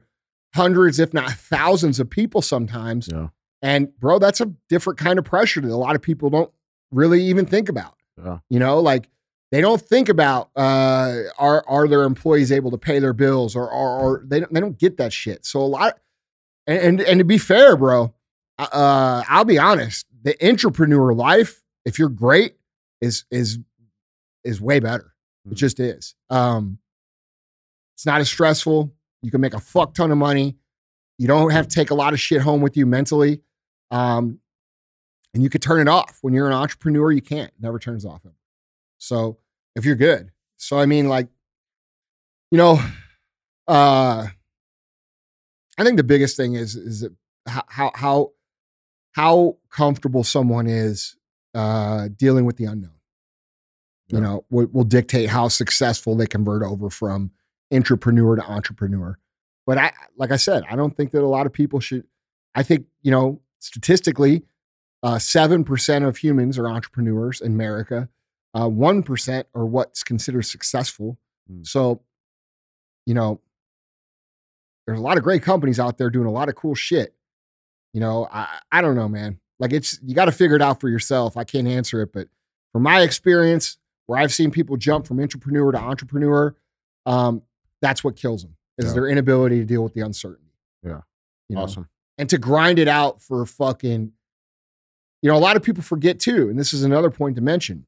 hundreds, 0.56 1.00
if 1.00 1.14
not 1.14 1.32
thousands, 1.32 2.00
of 2.00 2.10
people 2.10 2.42
sometimes. 2.42 3.10
Yeah. 3.12 3.28
And 3.62 3.94
bro, 4.00 4.20
that's 4.20 4.40
a 4.40 4.54
different 4.70 4.98
kind 4.98 5.20
of 5.20 5.26
pressure 5.26 5.60
that 5.60 5.70
a 5.70 5.76
lot 5.76 5.96
of 5.96 6.02
people 6.02 6.30
don't 6.30 6.52
really 6.92 7.22
even 7.24 7.46
think 7.46 7.68
about. 7.68 7.96
Yeah. 8.18 8.40
You 8.50 8.60
know, 8.60 8.80
like 8.80 9.10
they 9.52 9.60
don't 9.60 9.82
think 9.82 10.08
about 10.08 10.50
uh, 10.56 11.24
are 11.38 11.64
are 11.68 11.88
their 11.90 12.04
employees 12.04 12.52
able 12.54 12.72
to 12.72 12.78
pay 12.78 13.00
their 13.00 13.14
bills 13.14 13.54
or 13.54 13.70
or, 13.70 14.00
or 14.00 14.24
they 14.26 14.40
don't, 14.40 14.54
they 14.54 14.62
don't 14.62 14.80
get 14.80 14.96
that 14.98 15.12
shit. 15.12 15.46
So 15.46 15.60
a 15.60 15.68
lot, 15.68 16.00
and 16.70 16.80
and, 17.00 17.02
and 17.02 17.20
to 17.20 17.26
be 17.26 17.38
fair, 17.38 17.76
bro, 17.76 18.14
uh, 18.58 19.24
I'll 19.28 19.46
be 19.46 19.58
honest, 19.58 20.06
the 20.24 20.34
intrapreneur 20.36 21.16
life, 21.16 21.62
if 21.86 21.98
you're 22.00 22.10
great, 22.10 22.56
is 23.02 23.26
is 23.32 23.60
is 24.44 24.62
way 24.62 24.80
better. 24.80 25.14
It 25.46 25.52
Mhm. 25.52 25.56
just 25.56 25.80
is. 25.80 26.16
Um, 26.30 26.80
it's 27.96 28.06
not 28.06 28.22
as 28.22 28.30
stressful. 28.30 28.94
You 29.22 29.32
can 29.32 29.42
make 29.42 29.54
a 29.54 29.60
fuck 29.60 29.94
ton 29.94 30.12
of 30.12 30.18
money. 30.18 30.58
You 31.18 31.28
don't 31.28 31.52
have 31.52 31.68
to 31.68 31.76
take 31.76 31.90
a 31.92 31.96
lot 31.96 32.14
of 32.14 32.20
shit 32.20 32.42
home 32.42 32.62
with 32.62 32.78
you 32.78 32.86
mentally. 32.86 33.42
Um, 33.92 34.40
and 35.34 35.44
you 35.44 35.50
could 35.50 35.62
turn 35.62 35.82
it 35.82 35.90
off. 35.90 36.20
When 36.22 36.34
you're 36.34 36.48
an 36.48 36.54
entrepreneur, 36.54 37.12
you 37.12 37.22
can't. 37.22 37.50
It 37.50 37.62
never 37.62 37.78
turns 37.80 38.06
off. 38.06 38.22
So 38.98 39.38
if 39.76 39.84
you're 39.86 39.96
good. 39.96 40.32
So 40.58 40.80
I 40.80 40.86
mean, 40.86 41.10
like, 41.10 41.28
you 42.52 42.58
know, 42.58 42.80
uh 43.68 44.28
I 45.80 45.84
think 45.84 45.98
the 45.98 46.04
biggest 46.04 46.38
thing 46.38 46.54
is 46.56 46.76
is 46.76 47.08
how 47.48 47.64
how 47.68 47.92
how, 47.96 48.32
how 49.12 49.58
comfortable 49.72 50.24
someone 50.24 50.68
is 50.68 51.16
uh, 51.56 52.10
dealing 52.16 52.46
with 52.46 52.58
the 52.58 52.66
unknown. 52.66 52.92
You 54.10 54.18
Yeah. 54.18 54.24
know, 54.24 54.46
will, 54.50 54.68
will 54.68 54.84
dictate 54.84 55.30
how 55.30 55.48
successful 55.48 56.16
they 56.16 56.28
convert 56.28 56.64
over 56.64 56.90
from 56.90 57.32
intrapreneur 57.72 58.36
to 58.38 58.44
entrepreneur. 58.44 59.18
But 59.66 59.78
I, 59.78 59.92
like 60.18 60.32
I 60.32 60.38
said, 60.38 60.64
I 60.70 60.76
don't 60.76 60.96
think 60.98 61.12
that 61.12 61.24
a 61.24 61.28
lot 61.28 61.46
of 61.46 61.54
people 61.54 61.80
should. 61.80 62.06
I 62.56 62.64
think 62.64 62.88
you 63.02 63.12
know, 63.12 63.42
statistically, 63.60 64.44
uh, 65.04 65.20
seven 65.20 65.64
percent 65.64 66.06
of 66.06 66.18
humans 66.18 66.58
are 66.58 66.68
entrepreneurs 66.68 67.40
in 67.40 67.54
America. 67.54 68.10
Uh, 68.54 68.68
One 68.68 69.04
percent 69.04 69.48
are 69.54 69.66
what's 69.66 70.04
considered 70.04 70.42
successful. 70.44 71.18
Hmm. 71.48 71.64
So, 71.64 72.02
you 73.06 73.14
know, 73.14 73.42
there's 74.90 75.00
a 75.00 75.04
lot 75.04 75.18
of 75.18 75.24
great 75.24 75.42
companies 75.44 75.80
out 75.80 75.98
there 75.98 76.10
doing 76.10 76.26
a 76.28 76.32
lot 76.32 76.50
of 76.50 76.56
cool 76.56 76.76
shit. 76.76 77.14
You 77.94 78.00
know, 78.02 78.28
I 78.32 78.60
I 78.72 78.82
don't 78.82 78.96
know, 78.96 79.08
man. 79.08 79.40
Like 79.60 79.74
it's 79.74 80.00
you 80.04 80.16
got 80.16 80.26
to 80.26 80.32
figure 80.32 80.56
it 80.56 80.62
out 80.62 80.80
for 80.80 80.90
yourself. 80.90 81.36
I 81.38 81.44
can't 81.44 81.68
answer 81.68 82.02
it, 82.02 82.12
but 82.14 82.28
from 82.72 82.84
my 82.84 83.02
experience, 83.02 83.78
where 84.06 84.20
I've 84.20 84.32
seen 84.34 84.52
people 84.52 84.78
jump 84.78 85.06
from 85.08 85.18
intrapreneur 85.18 85.72
to 85.74 85.80
entrepreneur, 85.80 86.56
um, 87.06 87.42
that's 87.82 88.04
what 88.04 88.16
kills 88.16 88.44
them 88.44 88.56
is 88.78 88.86
Yeah. 88.88 88.94
their 88.94 89.08
inability 89.08 89.60
to 89.60 89.66
deal 89.66 89.84
with 89.84 89.94
the 89.94 90.02
uncertainty. 90.02 90.54
Yeah. 90.84 91.02
You 91.50 91.56
know? 91.56 91.64
Awesome. 91.64 91.90
and 92.18 92.30
to 92.30 92.38
grind 92.38 92.80
it 92.80 92.88
out 92.88 93.22
for 93.22 93.46
fucking 93.46 94.12
you 95.22 95.30
know 95.30 95.36
a 95.36 95.40
lot 95.40 95.56
of 95.58 95.64
people 95.64 95.82
forget 95.84 96.20
too 96.20 96.50
and 96.50 96.58
this 96.60 96.74
is 96.74 96.84
another 96.84 97.10
point 97.10 97.36
to 97.36 97.42
mention 97.42 97.86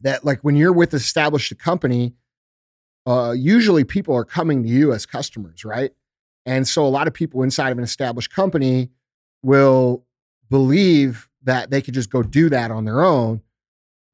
that 0.00 0.24
like 0.24 0.40
when 0.42 0.56
you're 0.56 0.72
with 0.72 0.94
established 0.94 1.50
a 1.52 1.54
company 1.54 2.14
uh 3.06 3.34
usually 3.36 3.84
people 3.84 4.14
are 4.14 4.24
coming 4.24 4.62
to 4.62 4.68
you 4.68 4.92
as 4.92 5.06
customers 5.06 5.64
right 5.64 5.92
and 6.46 6.68
so 6.68 6.84
a 6.84 6.88
lot 6.88 7.06
of 7.06 7.14
people 7.14 7.42
inside 7.42 7.70
of 7.70 7.78
an 7.78 7.84
established 7.84 8.32
company 8.34 8.90
will 9.42 10.04
believe 10.50 11.28
that 11.42 11.70
they 11.70 11.82
could 11.82 11.94
just 11.94 12.10
go 12.10 12.22
do 12.22 12.48
that 12.48 12.70
on 12.70 12.84
their 12.84 13.02
own 13.02 13.40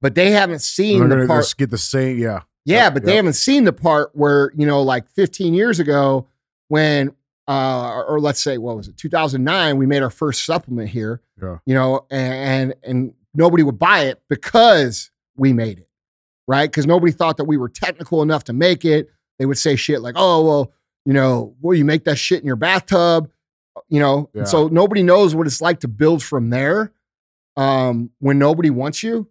but 0.00 0.14
they 0.14 0.30
haven't 0.30 0.60
seen 0.60 1.08
the 1.08 1.26
part 1.26 1.54
get 1.56 1.70
the 1.70 1.78
same. 1.78 2.18
Yeah. 2.18 2.40
yeah, 2.64 2.84
Yep, 2.84 2.94
but 2.94 3.04
they 3.04 3.16
haven't 3.16 3.34
seen 3.34 3.64
the 3.64 3.72
part 3.72 4.10
where, 4.14 4.52
you 4.56 4.66
know, 4.66 4.82
like 4.82 5.08
15 5.10 5.54
years 5.54 5.78
ago 5.78 6.26
when 6.68 7.14
uh 7.48 8.02
or 8.06 8.20
let's 8.20 8.40
say 8.42 8.58
what 8.58 8.76
was 8.76 8.88
it? 8.88 8.96
2009 8.96 9.76
we 9.76 9.86
made 9.86 10.02
our 10.02 10.10
first 10.10 10.44
supplement 10.44 10.88
here. 10.88 11.20
Yeah. 11.40 11.58
You 11.66 11.74
know, 11.74 12.06
and 12.10 12.74
and 12.82 13.12
nobody 13.34 13.62
would 13.62 13.78
buy 13.78 14.04
it 14.04 14.22
because 14.28 15.10
we 15.36 15.52
made 15.52 15.78
it. 15.78 15.88
Right? 16.50 16.70
Cuz 16.72 16.84
nobody 16.86 17.12
thought 17.12 17.36
that 17.36 17.44
we 17.44 17.56
were 17.56 17.68
technical 17.68 18.22
enough 18.22 18.42
to 18.44 18.52
make 18.52 18.84
it. 18.84 19.08
They 19.38 19.46
would 19.46 19.58
say 19.58 19.76
shit 19.76 20.00
like, 20.02 20.16
"Oh, 20.18 20.44
well, 20.44 20.72
you 21.04 21.12
know, 21.12 21.54
well 21.60 21.76
you 21.76 21.84
make 21.84 22.04
that 22.04 22.18
shit 22.18 22.40
in 22.40 22.46
your 22.46 22.56
bathtub." 22.56 23.30
You 23.88 24.00
know, 24.00 24.30
Yeah. 24.34 24.44
so 24.44 24.66
nobody 24.68 25.02
knows 25.04 25.34
what 25.34 25.46
it's 25.46 25.60
like 25.60 25.78
to 25.80 25.88
build 25.88 26.22
from 26.24 26.50
there. 26.50 26.92
Um 27.56 28.10
when 28.18 28.38
nobody 28.38 28.70
wants 28.70 29.02
you 29.04 29.28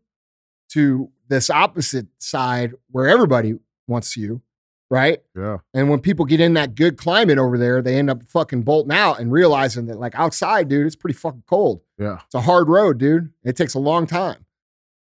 to 0.70 1.10
this 1.28 1.50
opposite 1.50 2.08
side 2.20 2.74
where 2.92 3.08
everybody 3.08 3.56
wants 3.88 4.16
you, 4.16 4.42
right? 4.90 5.20
Yeah. 5.36 5.58
And 5.74 5.90
when 5.90 6.00
people 6.00 6.26
get 6.26 6.40
in 6.40 6.54
that 6.54 6.74
good 6.76 6.98
climate 6.98 7.38
over 7.38 7.58
there, 7.58 7.82
they 7.82 7.98
end 7.98 8.10
up 8.10 8.24
fucking 8.24 8.62
bolting 8.64 8.92
out 8.96 9.20
and 9.20 9.32
realizing 9.32 9.88
that, 9.88 10.00
like, 10.00 10.16
outside, 10.16 10.70
dude, 10.70 10.86
it's 10.88 10.96
pretty 10.96 11.16
fucking 11.18 11.44
cold. 11.48 11.82
Yeah. 11.98 12.20
It's 12.26 12.36
a 12.36 12.42
hard 12.42 12.68
road, 12.70 12.98
dude. 12.98 13.32
It 13.44 13.56
takes 13.58 13.74
a 13.76 13.80
long 13.80 14.08
time. 14.08 14.46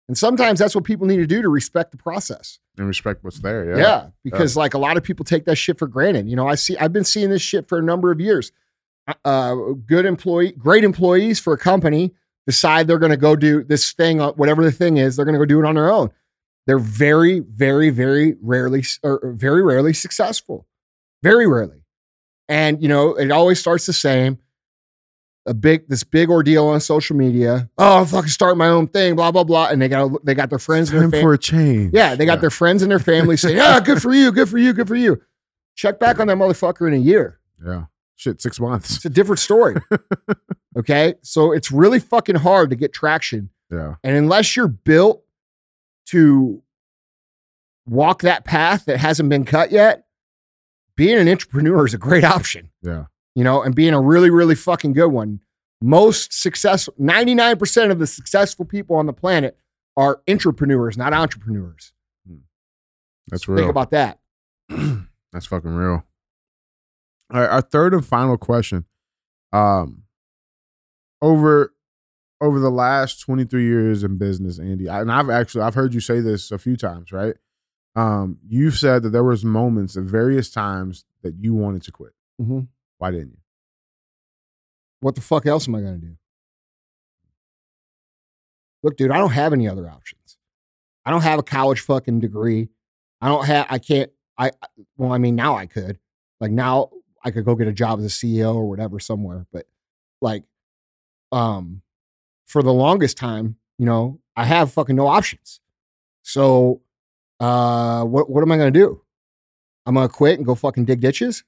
And 0.09 0.17
sometimes 0.17 0.59
that's 0.59 0.75
what 0.75 0.85
people 0.85 1.07
need 1.07 1.19
to 1.19 1.27
do 1.27 1.43
to 1.43 1.49
respect 1.49 1.91
the 1.91 1.99
process. 1.99 2.59
And 2.79 2.87
respect 2.87 3.23
what's 3.25 3.41
there. 3.41 3.71
Yeah. 3.71 3.77
Yeah. 3.77 4.07
because 4.25 4.57
like 4.57 4.75
a 4.75 4.79
lot 4.79 4.97
of 4.97 5.03
people 5.03 5.25
take 5.25 5.45
that 5.45 5.57
shit 5.57 5.79
for 5.79 5.87
granted. 5.87 6.29
You 6.29 6.37
know, 6.37 6.49
I 6.49 6.55
see, 6.55 6.77
I've 6.79 6.93
been 6.93 7.05
seeing 7.05 7.29
this 7.31 7.43
shit 7.43 7.69
for 7.69 7.79
a 7.79 7.83
number 7.83 8.11
of 8.11 8.21
years. 8.21 8.51
Uh, 9.25 9.55
good 9.87 10.07
employee, 10.07 10.53
great 10.53 10.85
employees 10.85 11.39
for 11.41 11.53
a 11.53 11.59
company 11.59 12.13
decide 12.47 12.87
they're 12.87 12.99
going 12.99 13.11
to 13.11 13.17
go 13.19 13.37
do 13.37 13.63
this 13.63 13.93
thing, 13.93 14.21
uh, 14.21 14.33
whatever 14.33 14.65
the 14.65 14.73
thing 14.73 14.97
is, 14.97 15.17
they're 15.17 15.27
going 15.27 15.35
to 15.35 15.39
go 15.39 15.45
do 15.45 15.61
it 15.61 15.67
on 15.67 15.75
their 15.75 15.91
own. 15.93 16.11
They're 16.67 16.79
very, 16.79 17.41
very, 17.41 17.91
very 17.91 18.37
rarely, 18.41 18.85
or 19.03 19.33
very 19.37 19.63
rarely 19.63 19.93
successful. 19.93 20.67
Very 21.23 21.47
rarely. 21.47 21.85
And, 22.49 22.83
you 22.83 22.89
know, 22.89 23.15
it 23.15 23.31
always 23.31 23.59
starts 23.59 23.85
the 23.87 23.93
same. 23.93 24.39
A 25.49 25.55
big, 25.55 25.89
this 25.89 26.05
big 26.05 26.29
ordeal 26.29 26.67
on 26.67 26.79
social 26.81 27.17
media. 27.17 27.71
Oh, 27.79 28.01
I'm 28.01 28.07
fucking 28.07 28.29
start 28.29 28.57
my 28.59 28.69
own 28.69 28.87
thing, 28.87 29.17
blah, 29.17 29.31
blah, 29.33 29.45
blah. 29.45 29.69
And 29.69 29.81
they 29.81 29.89
got, 29.89 30.25
they 30.25 30.35
got 30.35 30.51
their 30.51 30.59
friends 30.59 30.91
and 30.91 31.01
their 31.01 31.11
fam- 31.11 31.23
for 31.23 31.33
a 31.33 31.39
change. 31.39 31.93
yeah, 31.95 32.15
they 32.15 32.27
got 32.27 32.41
their 32.43 32.51
friends 32.51 32.83
and 32.83 32.91
their 32.91 32.99
family 32.99 33.37
saying, 33.37 33.57
"Yeah, 33.65 33.81
good 33.81 34.03
for 34.03 34.13
you, 34.13 34.31
good 34.31 34.49
for 34.49 34.59
you, 34.59 34.73
good 34.75 34.87
for 34.89 34.95
you." 34.97 35.23
Check 35.75 35.99
back 35.99 36.21
on 36.21 36.27
that 36.27 36.37
motherfucker 36.37 36.87
in 36.87 36.93
a 36.95 36.99
year. 36.99 37.41
Yeah. 37.65 37.85
Shit, 38.17 38.43
six 38.43 38.61
months. 38.61 38.97
It's 38.97 39.05
a 39.05 39.11
different 39.11 39.39
story. 39.39 39.77
okay, 40.79 41.15
so 41.23 41.53
it's 41.53 41.71
really 41.73 42.01
fucking 42.01 42.37
hard 42.37 42.71
to 42.71 42.77
get 42.77 42.93
traction, 42.93 43.49
Yeah. 43.71 43.95
and 44.05 44.17
unless 44.17 44.55
you're 44.57 44.69
built 44.69 45.23
to 46.09 46.63
walk 47.87 48.23
that 48.23 48.45
path 48.45 48.85
that 48.87 48.99
hasn't 48.99 49.29
been 49.29 49.45
cut 49.45 49.71
yet, 49.73 50.05
being 50.97 51.17
an 51.17 51.27
intrapreneur 51.27 51.87
is 51.87 51.95
a 51.95 51.99
great 51.99 52.25
option. 52.25 52.71
Yeah. 52.83 53.05
You 53.35 53.45
know, 53.45 53.63
and 53.63 53.75
being 53.75 53.95
a 53.95 54.01
really, 54.01 54.31
really 54.31 54.55
fucking 54.55 54.93
good 54.95 55.09
one. 55.13 55.41
Most 55.81 56.33
successful, 56.33 56.93
99% 57.01 57.93
of 57.93 58.01
the 58.01 58.07
successful 58.07 58.65
people 58.65 58.97
on 58.97 59.07
the 59.07 59.13
planet 59.13 59.57
are 59.97 60.21
entrepreneurs, 60.29 60.97
not 60.99 61.13
entrepreneurs. 61.13 61.93
That's 63.31 63.45
Think 63.45 63.49
real. 63.59 63.67
Think 63.67 63.71
about 63.71 63.91
that. 63.91 64.19
That's 65.33 65.47
fucking 65.47 65.71
real. 65.71 66.05
All 67.33 67.41
right, 67.41 67.51
our 67.51 67.61
third 67.61 67.93
and 67.95 68.05
final 68.05 68.37
question. 68.39 68.87
Um, 69.53 70.05
over 71.21 71.75
over 72.41 72.61
the 72.61 72.71
last 72.71 73.21
23 73.21 73.65
years 73.65 74.05
in 74.05 74.17
business, 74.17 74.59
Andy, 74.59 74.89
I- 74.89 75.01
and 75.01 75.11
I've 75.13 75.29
actually 75.31 75.63
I've 75.63 75.75
heard 75.75 75.93
you 75.95 76.01
say 76.01 76.21
this 76.21 76.51
a 76.51 76.59
few 76.59 76.77
times, 76.77 77.13
right? 77.13 77.35
Um, 77.97 78.39
you've 78.47 78.79
said 78.79 79.03
that 79.03 79.11
there 79.11 79.25
was 79.25 79.45
moments 79.45 79.97
at 79.97 80.05
various 80.05 80.51
times 80.51 81.05
that 81.23 81.35
you 81.39 81.55
wanted 81.55 81.83
to 81.83 81.93
quit. 81.93 82.13
Mhm. 82.41 82.69
Why 82.99 83.11
didn't 83.11 83.31
you? 83.31 83.39
what 85.01 85.15
the 85.15 85.21
fuck 85.21 85.47
else 85.47 85.69
am 85.69 85.75
I 85.75 85.81
going 85.81 86.01
to 86.01 86.07
do? 86.07 86.17
Look, 88.83 88.97
dude, 88.97 89.11
I 89.11 89.19
don't 89.19 89.33
have 89.33 89.53
any 89.53 89.69
other 89.69 89.89
options. 89.89 90.39
I 91.05 91.11
don't 91.11 91.23
have 91.23 91.39
a 91.39 91.43
college 91.43 91.81
fucking 91.81 92.21
degree. 92.21 92.69
I 93.21 93.29
don't 93.29 93.45
have, 93.45 93.67
I 93.69 93.79
can't, 93.79 94.11
I, 94.37 94.53
well, 94.97 95.13
I 95.13 95.19
mean, 95.19 95.35
now 95.35 95.57
I 95.57 95.67
could. 95.67 95.99
Like 96.41 96.53
now 96.53 96.91
I 97.25 97.31
could 97.31 97.45
go 97.45 97.55
get 97.55 97.67
a 97.67 97.73
job 97.73 97.99
as 97.99 98.05
a 98.05 98.09
CEO 98.09 98.55
or 98.55 98.69
whatever 98.69 99.01
somewhere. 99.01 99.47
But 99.53 99.67
like, 100.21 100.45
um, 101.33 101.83
for 102.47 102.63
the 102.63 102.73
longest 102.73 103.17
time, 103.17 103.57
you 103.79 103.87
know, 103.87 104.21
I 104.37 104.45
have 104.45 104.73
fucking 104.73 104.97
no 104.97 105.07
options. 105.07 105.61
So, 106.23 106.83
uh, 107.41 108.05
what, 108.05 108.31
what 108.31 108.43
am 108.43 108.53
I 108.53 108.57
going 108.57 108.73
to 108.73 108.79
do? 108.79 109.03
I'm 109.87 109.95
going 109.95 110.09
to 110.09 110.13
quit 110.13 110.39
and 110.39 110.47
go 110.47 110.55
fucking 110.55 110.85
dig 110.85 111.01
ditches. 111.01 111.45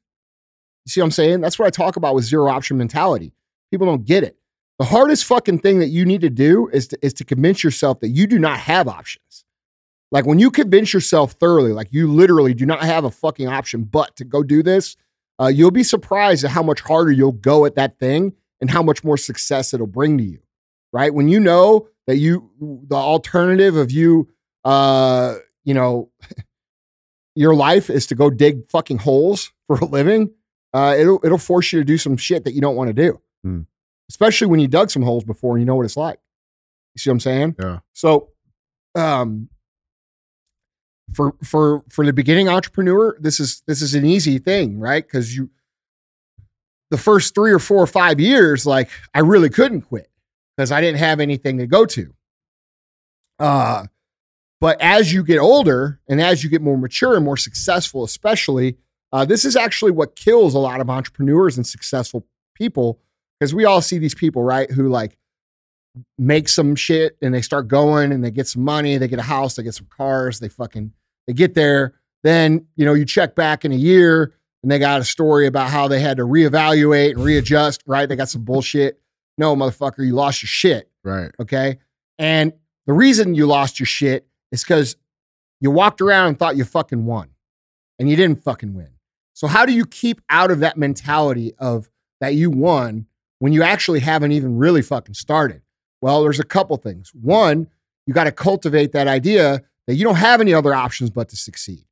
See 0.91 1.01
what 1.01 1.07
I'm 1.07 1.11
saying? 1.13 1.41
That's 1.41 1.59
what 1.59 1.67
I 1.67 1.71
talk 1.71 1.97
about 1.97 2.17
with 2.17 2.25
zero 2.25 2.51
option 2.51 2.77
mentality. 2.77 3.33
People 3.71 3.87
don't 3.87 4.05
get 4.05 4.25
it. 4.25 4.37
The 4.81 4.87
hardest 4.87 5.25
fucking 5.25 5.61
thing 5.61 5.79
that 5.79 5.89
you 5.89 6.05
need 6.05 6.23
to 6.23 6.31
do 6.31 6.69
is 6.73 6.89
to, 6.89 6.99
is 7.01 7.13
to 7.15 7.25
convince 7.25 7.63
yourself 7.63 8.01
that 8.01 8.09
you 8.09 8.27
do 8.27 8.39
not 8.39 8.59
have 8.59 8.89
options. 8.89 9.45
Like 10.11 10.27
when 10.27 10.41
you 10.41 10.51
convince 10.51 10.93
yourself 10.93 11.33
thoroughly, 11.33 11.73
like 11.73 11.93
you 11.93 12.11
literally 12.11 12.55
do 12.55 12.67
not 12.67 12.83
have 12.83 13.05
a 13.05 13.11
fucking 13.11 13.47
option 13.47 13.85
but 13.85 14.17
to 14.17 14.25
go 14.25 14.43
do 14.43 14.63
this, 14.63 14.97
uh, 15.41 15.47
you'll 15.47 15.71
be 15.71 15.85
surprised 15.85 16.45
at 16.45 16.51
how 16.51 16.63
much 16.63 16.81
harder 16.81 17.13
you'll 17.13 17.31
go 17.31 17.65
at 17.67 17.77
that 17.77 17.99
thing 18.01 18.33
and 18.61 18.71
how 18.71 18.83
much 18.83 19.05
more 19.05 19.17
success 19.17 19.73
it'll 19.73 19.87
bring 19.87 20.19
to 20.19 20.25
you. 20.25 20.41
Right? 20.93 21.15
When 21.15 21.29
you 21.29 21.39
know 21.39 21.89
that 22.09 22.17
you, 22.17 22.51
the 22.59 22.97
alternative 22.97 23.77
of 23.77 23.93
you, 23.93 24.29
uh, 24.65 25.37
you 25.63 25.75
know, 25.75 26.11
your 27.37 27.55
life 27.55 27.91
is 27.91 28.09
to 28.09 28.17
go 28.17 28.29
dig 28.29 28.69
fucking 28.69 28.99
holes 28.99 29.53
for 29.69 29.77
a 29.77 29.85
living, 29.85 30.31
uh, 30.73 30.95
it'll 30.99 31.21
it'll 31.25 31.39
force 31.39 31.73
you 31.73 31.81
to 31.81 31.85
do 31.85 31.99
some 31.99 32.17
shit 32.17 32.45
that 32.45 32.55
you 32.55 32.61
don't 32.61 32.77
want 32.77 32.89
to 32.89 32.95
do. 32.95 33.21
Hmm. 33.43 33.61
Especially 34.09 34.47
when 34.47 34.61
you 34.61 34.69
dug 34.69 34.91
some 34.91 35.03
holes 35.03 35.25
before 35.25 35.55
and 35.55 35.63
you 35.63 35.67
know 35.67 35.77
what 35.77 35.85
it's 35.85 35.97
like. 35.97 36.19
You 36.95 36.99
see 36.99 37.11
what 37.11 37.15
I'm 37.15 37.21
saying? 37.21 37.57
Yeah. 37.61 37.79
So, 37.93 38.31
um, 38.95 39.49
for 41.13 41.35
for 41.45 41.85
for 41.89 42.05
the 42.05 42.13
beginning 42.13 42.49
entrepreneur, 42.49 43.17
this 43.21 43.41
is 43.41 43.63
this 43.67 43.83
is 43.83 43.95
an 43.95 44.05
easy 44.05 44.39
thing, 44.39 44.79
right? 44.79 45.05
Because 45.05 45.37
you, 45.37 45.51
the 46.91 46.99
first 46.99 47.35
three 47.35 47.53
or 47.53 47.59
four 47.59 47.79
or 47.79 47.87
five 47.87 48.21
years, 48.21 48.67
like 48.67 48.91
I 49.15 49.21
really 49.21 49.51
couldn't 49.51 49.83
quit 49.83 50.11
because 50.57 50.73
I 50.73 50.81
didn't 50.81 50.99
have 50.99 51.21
anything 51.21 51.59
to 51.59 51.67
go 51.67 51.87
to. 51.87 52.15
Uh, 53.39 53.87
but 54.61 54.81
as 54.81 55.13
you 55.13 55.25
get 55.25 55.39
older 55.39 56.01
and 56.09 56.21
as 56.21 56.45
you 56.45 56.51
get 56.51 56.61
more 56.61 56.77
mature 56.77 57.17
and 57.17 57.25
more 57.25 57.39
successful, 57.39 58.05
especially, 58.05 58.77
uh, 59.13 59.25
this 59.25 59.45
is 59.45 59.57
actually 59.57 59.91
what 59.91 60.17
kills 60.17 60.55
a 60.55 60.59
lot 60.59 60.81
of 60.81 60.89
entrepreneurs 60.89 61.57
and 61.57 61.67
successful 61.67 62.27
people 62.55 63.01
because 63.39 63.55
we 63.55 63.65
all 63.65 63.81
see 63.81 63.99
these 63.99 64.15
people, 64.15 64.43
right, 64.43 64.71
who 64.71 64.89
like 64.89 65.17
make 66.19 66.49
some 66.49 66.77
shit 66.77 67.17
and 67.21 67.35
they 67.35 67.43
start 67.43 67.67
going 67.67 68.13
and 68.13 68.23
they 68.23 68.31
get 68.31 68.47
some 68.47 68.63
money, 68.63 68.97
they 68.97 69.09
get 69.09 69.19
a 69.19 69.23
house, 69.23 69.57
they 69.57 69.63
get 69.63 69.75
some 69.75 69.89
cars, 69.97 70.39
they 70.39 70.49
fucking 70.49 70.93
they 71.27 71.33
get 71.33 71.55
there. 71.55 71.95
Then, 72.23 72.67
you 72.77 72.85
know, 72.85 72.95
you 72.95 73.05
check 73.05 73.35
back 73.35 73.65
in 73.65 73.73
a 73.73 73.77
year, 73.77 74.35
and 74.63 74.71
they 74.71 74.79
got 74.79 75.01
a 75.01 75.05
story 75.05 75.47
about 75.47 75.71
how 75.71 75.89
they 75.89 76.01
had 76.01 76.19
to 76.19 76.25
reevaluate 76.25 77.13
and 77.13 77.25
readjust, 77.25 77.83
right? 77.87 78.09
They 78.09 78.17
got 78.17 78.29
some 78.29 78.45
bullshit. 78.45 79.01
No, 79.39 79.57
motherfucker, 79.57 80.05
you 80.05 80.15
lost 80.15 80.43
your 80.43 80.49
shit. 80.49 80.91
Right. 81.03 81.31
Okay. 81.41 81.79
And 82.19 82.53
the 82.87 82.93
reason 82.93 83.35
you 83.35 83.47
lost 83.47 83.81
your 83.81 83.87
shit 83.87 84.27
is 84.53 84.63
because 84.63 84.97
you 85.61 85.71
walked 85.71 86.03
around 86.03 86.29
and 86.29 86.39
thought 86.39 86.57
you 86.57 86.65
fucking 86.65 87.07
won 87.07 87.31
and 87.99 88.11
you 88.11 88.17
didn't 88.17 88.43
fucking 88.43 88.75
win. 88.75 88.91
So, 89.41 89.47
how 89.47 89.65
do 89.65 89.73
you 89.73 89.87
keep 89.87 90.21
out 90.29 90.51
of 90.51 90.61
that 90.61 90.77
mentality 90.77 91.55
of 91.59 91.89
that 92.21 92.35
you 92.35 92.51
won 92.51 93.07
when 93.39 93.55
you 93.55 93.63
actually 93.63 94.01
haven't 94.01 94.33
even 94.33 94.59
really 94.59 94.83
fucking 94.83 95.15
started? 95.15 95.63
Well, 96.03 96.23
there's 96.23 96.41
a 96.41 96.45
couple 96.45 96.77
things. 96.77 97.11
One, 97.15 97.67
you 98.07 98.13
got 98.13 98.25
to 98.25 98.33
cultivate 98.33 98.93
that 98.93 99.09
idea 99.09 99.63
that 99.87 99.95
you 99.95 100.05
don't 100.05 100.17
have 100.17 100.43
any 100.43 100.53
other 100.53 100.75
options 100.75 101.09
but 101.09 101.31
to 101.31 101.37
succeed. 101.39 101.87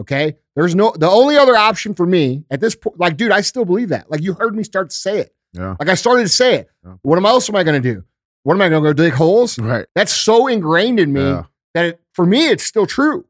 Okay. 0.00 0.36
There's 0.54 0.76
no, 0.76 0.92
the 0.96 1.10
only 1.10 1.36
other 1.36 1.56
option 1.56 1.92
for 1.92 2.06
me 2.06 2.44
at 2.52 2.60
this 2.60 2.76
point, 2.76 3.00
like, 3.00 3.16
dude, 3.16 3.32
I 3.32 3.40
still 3.40 3.64
believe 3.64 3.88
that. 3.88 4.08
Like, 4.08 4.22
you 4.22 4.34
heard 4.34 4.54
me 4.54 4.62
start 4.62 4.90
to 4.90 4.96
say 4.96 5.18
it. 5.18 5.34
Yeah. 5.54 5.74
Like, 5.80 5.88
I 5.88 5.94
started 5.94 6.22
to 6.22 6.28
say 6.28 6.54
it. 6.54 6.70
Yeah. 6.86 6.94
What 7.02 7.16
am, 7.16 7.26
I 7.26 7.30
else 7.30 7.50
am 7.50 7.56
I 7.56 7.64
going 7.64 7.82
to 7.82 7.94
do? 7.94 8.04
What 8.44 8.54
am 8.54 8.62
I 8.62 8.68
going 8.68 8.80
to 8.84 8.90
go 8.90 8.92
dig 8.92 9.14
holes? 9.14 9.58
Right. 9.58 9.86
That's 9.96 10.12
so 10.12 10.46
ingrained 10.46 11.00
in 11.00 11.12
me 11.12 11.22
Yeah. 11.22 11.46
that 11.74 11.84
it, 11.84 12.00
for 12.12 12.24
me, 12.24 12.46
it's 12.46 12.62
still 12.62 12.86
true. 12.86 13.24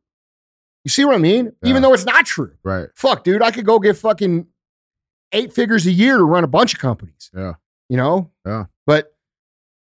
You 0.85 0.89
see 0.91 1.05
what 1.05 1.15
I 1.15 1.19
mean? 1.19 1.53
Yeah. 1.63 1.71
Even 1.71 1.83
though 1.83 1.95
it's 1.95 2.05
not 2.05 2.27
true. 2.27 2.53
Right. 2.65 2.89
Fuck, 2.95 3.25
dude, 3.25 3.43
I 3.43 3.51
could 3.51 3.65
go 3.65 3.79
get 3.79 3.97
fucking 3.97 4.47
eight 5.33 5.53
figures 5.53 5.87
a 5.87 5.93
year 5.93 6.19
to 6.19 6.25
run 6.25 6.45
a 6.45 6.49
bunch 6.49 6.75
of 6.75 6.81
companies, 6.81 7.31
Yeah. 7.35 7.55
you 7.89 7.97
know? 7.97 8.31
Yeah. 8.45 8.65
But 8.87 9.15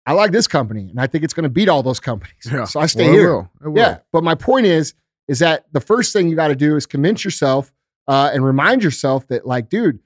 I 0.07 0.13
like 0.13 0.33
this 0.33 0.47
company 0.49 0.89
and 0.91 1.01
I 1.01 1.07
think 1.07 1.25
it's 1.25 1.33
going 1.33 1.45
to 1.45 1.49
beat 1.51 1.69
all 1.69 1.83
those 1.83 2.01
companies. 2.01 2.49
Yeah. 2.51 2.65
So 2.65 2.81
I 2.81 2.87
stay 2.87 3.05
Well, 3.07 3.13
it 3.15 3.19
here. 3.19 3.33
will. 3.37 3.51
It 3.65 3.69
will. 3.69 3.77
Yeah. 3.79 3.99
But 4.13 4.25
my 4.25 4.35
point 4.35 4.67
is, 4.67 4.95
is 5.29 5.39
that 5.39 5.67
the 5.73 5.81
first 5.81 6.13
thing 6.13 6.29
you 6.29 6.35
got 6.37 6.49
to 6.49 6.57
do 6.57 6.75
is 6.77 6.87
convince 6.87 7.25
yourself 7.25 7.73
uh, 8.09 8.31
and 8.35 8.45
remind 8.45 8.83
yourself 8.83 9.29
that, 9.29 9.47
like, 9.47 9.69
dude, 9.69 10.01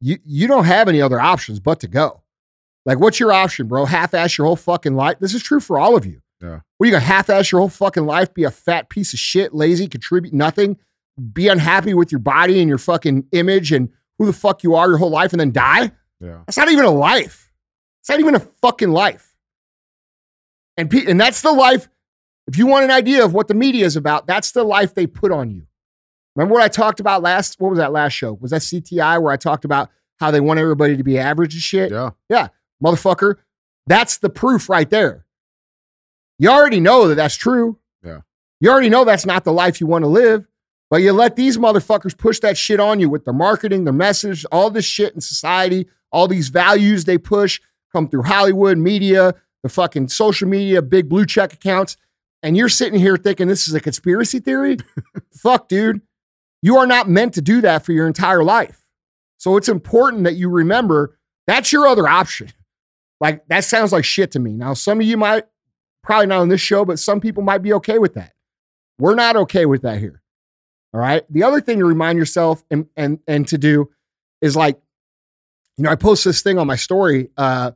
you 0.00 0.18
you 0.24 0.46
don't 0.46 0.64
have 0.64 0.86
any 0.88 1.02
other 1.02 1.20
options 1.20 1.58
but 1.58 1.80
to 1.80 1.88
go. 1.88 2.22
Like, 2.86 3.00
what's 3.00 3.18
your 3.20 3.32
option, 3.32 3.66
bro? 3.66 3.84
Half-ass 3.84 4.38
your 4.38 4.46
whole 4.46 4.56
fucking 4.56 4.94
life. 4.94 5.18
This 5.18 5.34
is 5.34 5.42
true 5.42 5.60
for 5.60 5.78
all 5.78 5.96
of 5.96 6.06
you. 6.06 6.22
Yeah. 6.40 6.60
What 6.78 6.86
you 6.86 6.92
gonna 6.92 7.04
half-ass 7.04 7.52
your 7.52 7.60
whole 7.60 7.68
fucking 7.68 8.06
life? 8.06 8.32
Be 8.32 8.44
a 8.44 8.50
fat 8.50 8.88
piece 8.88 9.12
of 9.12 9.18
shit, 9.18 9.54
lazy, 9.54 9.86
contribute 9.86 10.32
nothing, 10.32 10.78
be 11.32 11.48
unhappy 11.48 11.94
with 11.94 12.10
your 12.10 12.18
body 12.18 12.60
and 12.60 12.68
your 12.68 12.78
fucking 12.78 13.26
image 13.32 13.72
and 13.72 13.90
who 14.18 14.26
the 14.26 14.32
fuck 14.32 14.62
you 14.62 14.74
are 14.74 14.88
your 14.88 14.98
whole 14.98 15.10
life, 15.10 15.32
and 15.32 15.40
then 15.40 15.52
die? 15.52 15.92
Yeah. 16.20 16.40
That's 16.46 16.56
not 16.56 16.70
even 16.70 16.84
a 16.84 16.90
life. 16.90 17.50
It's 18.00 18.08
not 18.08 18.20
even 18.20 18.34
a 18.34 18.40
fucking 18.40 18.90
life. 18.90 19.34
And 20.76 20.90
pe- 20.90 21.06
and 21.06 21.20
that's 21.20 21.42
the 21.42 21.52
life. 21.52 21.88
If 22.46 22.58
you 22.58 22.66
want 22.66 22.84
an 22.84 22.90
idea 22.90 23.24
of 23.24 23.34
what 23.34 23.48
the 23.48 23.54
media 23.54 23.86
is 23.86 23.96
about, 23.96 24.26
that's 24.26 24.52
the 24.52 24.64
life 24.64 24.94
they 24.94 25.06
put 25.06 25.32
on 25.32 25.50
you. 25.50 25.66
Remember 26.36 26.54
what 26.54 26.62
I 26.62 26.68
talked 26.68 27.00
about 27.00 27.22
last? 27.22 27.60
What 27.60 27.70
was 27.70 27.78
that 27.78 27.92
last 27.92 28.12
show? 28.12 28.34
Was 28.34 28.50
that 28.50 28.62
CTI 28.62 29.20
where 29.22 29.32
I 29.32 29.36
talked 29.36 29.64
about 29.64 29.90
how 30.18 30.30
they 30.30 30.40
want 30.40 30.60
everybody 30.60 30.96
to 30.96 31.04
be 31.04 31.18
average 31.18 31.54
and 31.54 31.62
shit? 31.62 31.90
Yeah. 31.90 32.10
Yeah. 32.28 32.48
Motherfucker, 32.82 33.36
that's 33.86 34.18
the 34.18 34.30
proof 34.30 34.68
right 34.68 34.88
there. 34.88 35.26
You 36.40 36.48
already 36.48 36.80
know 36.80 37.06
that 37.08 37.16
that's 37.16 37.36
true. 37.36 37.78
Yeah. 38.02 38.20
You 38.60 38.70
already 38.70 38.88
know 38.88 39.04
that's 39.04 39.26
not 39.26 39.44
the 39.44 39.52
life 39.52 39.78
you 39.78 39.86
want 39.86 40.04
to 40.04 40.08
live, 40.08 40.48
but 40.88 41.02
you 41.02 41.12
let 41.12 41.36
these 41.36 41.58
motherfuckers 41.58 42.16
push 42.16 42.40
that 42.40 42.56
shit 42.56 42.80
on 42.80 42.98
you 42.98 43.10
with 43.10 43.26
their 43.26 43.34
marketing, 43.34 43.84
their 43.84 43.92
message, 43.92 44.46
all 44.50 44.70
this 44.70 44.86
shit 44.86 45.14
in 45.14 45.20
society, 45.20 45.86
all 46.10 46.26
these 46.26 46.48
values 46.48 47.04
they 47.04 47.18
push 47.18 47.60
come 47.92 48.08
through 48.08 48.22
Hollywood, 48.22 48.78
media, 48.78 49.34
the 49.62 49.68
fucking 49.68 50.08
social 50.08 50.48
media, 50.48 50.80
big 50.80 51.10
blue 51.10 51.26
check 51.26 51.52
accounts. 51.52 51.98
And 52.42 52.56
you're 52.56 52.70
sitting 52.70 52.98
here 52.98 53.18
thinking 53.18 53.46
this 53.46 53.68
is 53.68 53.74
a 53.74 53.80
conspiracy 53.80 54.40
theory? 54.40 54.78
Fuck, 55.34 55.68
dude. 55.68 56.00
You 56.62 56.78
are 56.78 56.86
not 56.86 57.06
meant 57.06 57.34
to 57.34 57.42
do 57.42 57.60
that 57.60 57.84
for 57.84 57.92
your 57.92 58.06
entire 58.06 58.42
life. 58.42 58.80
So 59.36 59.58
it's 59.58 59.68
important 59.68 60.24
that 60.24 60.36
you 60.36 60.48
remember 60.48 61.18
that's 61.46 61.70
your 61.70 61.86
other 61.86 62.08
option. 62.08 62.50
Like, 63.20 63.46
that 63.48 63.64
sounds 63.64 63.92
like 63.92 64.06
shit 64.06 64.30
to 64.32 64.38
me. 64.38 64.54
Now, 64.54 64.72
some 64.72 65.00
of 65.00 65.06
you 65.06 65.18
might, 65.18 65.44
probably 66.02 66.26
not 66.26 66.40
on 66.40 66.48
this 66.48 66.60
show, 66.60 66.84
but 66.84 66.98
some 66.98 67.20
people 67.20 67.42
might 67.42 67.62
be 67.62 67.72
okay 67.74 67.98
with 67.98 68.14
that. 68.14 68.32
We're 68.98 69.14
not 69.14 69.36
okay 69.36 69.66
with 69.66 69.82
that 69.82 69.98
here. 69.98 70.22
All 70.92 71.00
right. 71.00 71.24
The 71.30 71.42
other 71.42 71.60
thing 71.60 71.78
to 71.78 71.84
remind 71.84 72.18
yourself 72.18 72.64
and 72.70 72.86
and 72.96 73.20
and 73.26 73.46
to 73.48 73.58
do 73.58 73.90
is 74.42 74.56
like, 74.56 74.80
you 75.76 75.84
know, 75.84 75.90
I 75.90 75.94
post 75.96 76.24
this 76.24 76.42
thing 76.42 76.58
on 76.58 76.66
my 76.66 76.76
story 76.76 77.30
uh 77.36 77.72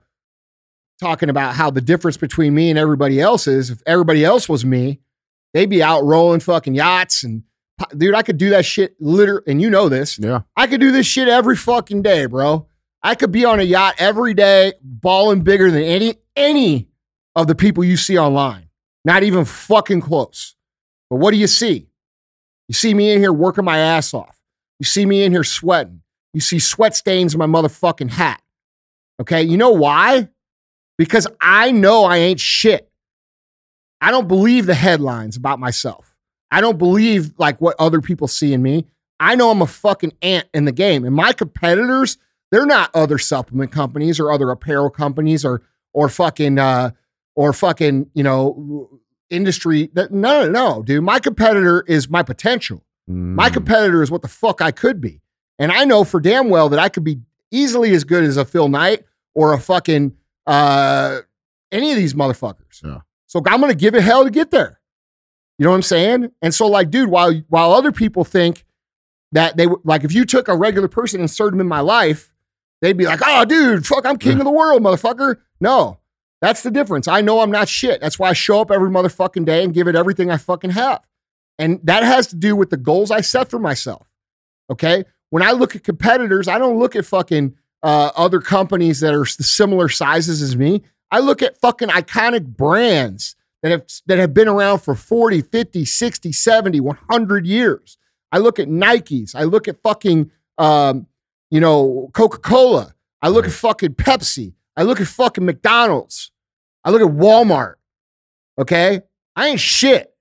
talking 1.01 1.29
about 1.29 1.55
how 1.55 1.71
the 1.71 1.81
difference 1.81 2.17
between 2.17 2.55
me 2.55 2.71
and 2.71 2.79
everybody 2.79 3.21
else 3.21 3.47
is 3.47 3.71
if 3.71 3.83
everybody 3.87 4.25
else 4.25 4.49
was 4.49 4.65
me, 4.65 5.01
they'd 5.53 5.71
be 5.71 5.83
out 5.83 6.05
rolling 6.05 6.41
fucking 6.41 6.75
yachts 6.75 7.23
and 7.23 7.45
dude, 7.97 8.15
I 8.15 8.23
could 8.23 8.39
do 8.39 8.51
that 8.51 8.65
shit 8.65 8.97
literally, 9.01 9.43
and 9.47 9.61
you 9.61 9.71
know 9.71 9.89
this. 9.89 10.19
Yeah. 10.19 10.43
I 10.57 10.67
could 10.67 10.81
do 10.81 10.93
this 10.93 11.07
shit 11.07 11.29
every 11.29 11.57
fucking 11.57 12.03
day, 12.03 12.27
bro. 12.27 12.67
I 13.03 13.15
could 13.15 13.33
be 13.33 13.45
on 13.45 13.61
a 13.61 13.65
yacht 13.65 13.97
every 13.99 14.35
day, 14.35 14.73
balling 14.83 15.43
bigger 15.43 15.71
than 15.71 15.83
any 15.83 16.17
any 16.37 16.89
of 17.37 17.47
the 17.47 17.55
people 17.55 17.85
you 17.85 17.97
see 17.97 18.19
online. 18.19 18.69
Not 19.05 19.23
even 19.23 19.45
fucking 19.45 20.01
close. 20.01 20.57
But 21.11 21.17
what 21.17 21.33
do 21.33 21.37
you 21.37 21.47
see? 21.47 21.89
You 22.69 22.75
see 22.75 22.95
me 22.95 23.13
in 23.13 23.21
here 23.21 23.33
working 23.33 23.65
my 23.65 23.79
ass 23.79 24.15
off. 24.15 24.41
You 24.79 24.85
see 24.85 25.05
me 25.05 25.25
in 25.25 25.33
here 25.33 25.45
sweating. 25.45 26.03
You 26.33 26.41
see 26.41 26.59
sweat 26.59 26.97
stains 26.97 27.35
in 27.35 27.39
my 27.39 27.47
motherfucking 27.47 28.11
hat. 28.11 28.43
Okay, 29.21 29.43
you 29.43 29.57
know 29.57 29.71
why? 29.71 30.29
Because 30.99 31.27
I 31.41 31.71
know 31.71 32.05
I 32.05 32.17
ain't 32.19 32.41
shit. 32.41 32.91
I 34.01 34.11
don't 34.11 34.29
believe 34.29 34.67
the 34.67 34.75
headlines 34.75 35.37
about 35.37 35.61
myself. 35.61 36.17
I 36.51 36.61
don't 36.61 36.79
believe 36.79 37.35
like 37.39 37.61
what 37.61 37.77
other 37.79 38.01
people 38.01 38.29
see 38.29 38.53
in 38.53 38.63
me. 38.63 38.87
I 39.21 39.37
know 39.37 39.51
I'm 39.51 39.63
a 39.63 39.67
fucking 39.67 40.13
ant 40.23 40.49
in 40.53 40.65
the 40.65 40.73
game. 40.73 41.05
And 41.05 41.15
my 41.15 41.33
competitors, 41.33 42.19
they're 42.51 42.67
not 42.67 42.91
other 42.95 43.19
supplement 43.19 43.73
companies 43.73 44.19
or 44.19 44.31
other 44.31 44.51
apparel 44.51 44.91
companies 44.91 45.45
or 45.45 45.63
or 45.93 46.09
fucking 46.09 46.59
uh 46.59 46.91
or 47.35 47.53
fucking, 47.53 48.11
you 48.15 48.23
know, 48.23 49.01
industry. 49.31 49.91
That 49.95 50.13
no, 50.13 50.49
no, 50.49 50.83
dude. 50.83 51.03
My 51.05 51.19
competitor 51.19 51.85
is 51.87 52.09
my 52.09 52.23
potential. 52.23 52.85
My 53.07 53.51
Mm. 53.51 53.55
competitor 53.55 54.03
is 54.03 54.11
what 54.11 54.23
the 54.23 54.29
fuck 54.29 54.63
I 54.63 54.71
could 54.71 55.01
be. 55.01 55.21
And 55.59 55.71
I 55.71 55.85
know 55.85 56.05
for 56.05 56.21
damn 56.21 56.49
well 56.49 56.69
that 56.71 56.79
I 56.79 56.89
could 56.89 57.05
be 57.05 57.21
easily 57.51 57.91
as 57.95 58.05
good 58.05 58.25
as 58.25 58.37
a 58.37 58.45
Phil 58.45 58.69
Knight 58.69 59.05
or 59.35 59.53
a 59.53 59.59
fucking 59.61 60.15
uh 60.47 61.21
any 61.73 61.91
of 61.91 61.97
these 61.97 62.15
motherfuckers. 62.15 62.83
Yeah. 62.83 63.01
So 63.27 63.43
I'm 63.47 63.61
gonna 63.61 63.75
give 63.75 63.95
it 63.95 64.03
hell 64.03 64.25
to 64.25 64.31
get 64.31 64.51
there. 64.51 64.81
You 65.59 65.65
know 65.65 65.71
what 65.71 65.77
I'm 65.77 65.83
saying? 65.83 66.31
And 66.43 66.53
so, 66.55 66.67
like, 66.67 66.91
dude, 66.91 67.09
while 67.11 67.33
while 67.49 67.73
other 67.73 67.93
people 67.93 68.25
think 68.25 68.65
that 69.33 69.57
they 69.57 69.67
would 69.67 69.81
like 69.85 70.05
if 70.05 70.13
you 70.15 70.25
took 70.25 70.49
a 70.49 70.57
regular 70.57 70.89
person 70.89 71.21
and 71.21 71.25
inserted 71.25 71.55
them 71.55 71.61
in 71.61 71.69
my 71.69 71.81
life, 71.81 72.33
they'd 72.81 72.97
be 72.97 73.05
like, 73.07 73.21
oh, 73.25 73.45
dude, 73.45 73.87
fuck, 73.87 74.07
I'm 74.07 74.17
king 74.19 74.39
of 74.41 74.45
the 74.45 74.51
world, 74.51 74.83
motherfucker. 74.83 75.37
No, 75.61 75.99
that's 76.45 76.63
the 76.63 76.71
difference. 76.71 77.09
I 77.09 77.23
know 77.23 77.41
I'm 77.41 77.51
not 77.51 77.69
shit. 77.69 78.03
That's 78.03 78.19
why 78.19 78.29
I 78.29 78.33
show 78.35 78.61
up 78.61 78.71
every 78.71 78.91
motherfucking 78.91 79.47
day 79.47 79.65
and 79.65 79.73
give 79.73 79.89
it 79.89 79.97
everything 79.97 80.31
I 80.31 80.37
fucking 80.37 80.71
have. 80.71 81.03
And 81.59 81.81
that 81.85 82.03
has 82.03 82.27
to 82.29 82.37
do 82.37 82.55
with 82.55 82.69
the 82.69 82.77
goals 82.77 83.11
I 83.11 83.23
set 83.23 83.49
for 83.49 83.59
myself. 83.59 84.07
Okay. 84.69 85.05
When 85.31 85.43
I 85.43 85.53
look 85.53 85.75
at 85.75 85.85
competitors, 85.85 86.47
I 86.47 86.59
don't 86.59 86.79
look 86.79 86.97
at 86.97 87.07
fucking 87.07 87.55
uh, 87.83 88.11
other 88.15 88.41
companies 88.41 89.01
that 89.01 89.15
are 89.15 89.25
similar 89.25 89.89
sizes 89.89 90.43
as 90.43 90.55
me. 90.55 90.83
I 91.11 91.21
look 91.21 91.41
at 91.41 91.59
fucking 91.61 91.89
iconic 91.89 92.45
brands 92.45 93.37
that 93.63 93.71
have 93.71 93.87
that 94.07 94.19
have 94.19 94.35
been 94.35 94.49
around 94.49 94.81
for 94.81 94.95
40, 94.95 95.41
50, 95.41 95.85
60, 95.87 96.31
70, 96.33 96.81
100 96.81 97.47
years. 97.47 97.97
I 98.31 98.39
look 98.39 98.59
at 98.59 98.69
Nikes. 98.69 99.35
I 99.35 99.45
look 99.45 99.67
at 99.67 99.81
fucking 99.83 100.31
um, 100.59 101.07
you 101.51 101.61
know, 101.61 102.11
Coca-Cola. 102.13 102.95
I 103.23 103.29
look 103.29 103.47
at 103.47 103.53
fucking 103.53 103.95
Pepsi. 103.95 104.53
I 104.77 104.83
look 104.83 105.01
at 105.01 105.07
fucking 105.07 105.45
McDonald's. 105.45 106.33
I 106.85 106.91
look 106.91 107.03
at 107.03 107.09
Walmart. 107.09 107.75
Okay? 108.59 109.03
I 109.37 109.49
ain't 109.49 109.61
shit. 109.61 110.15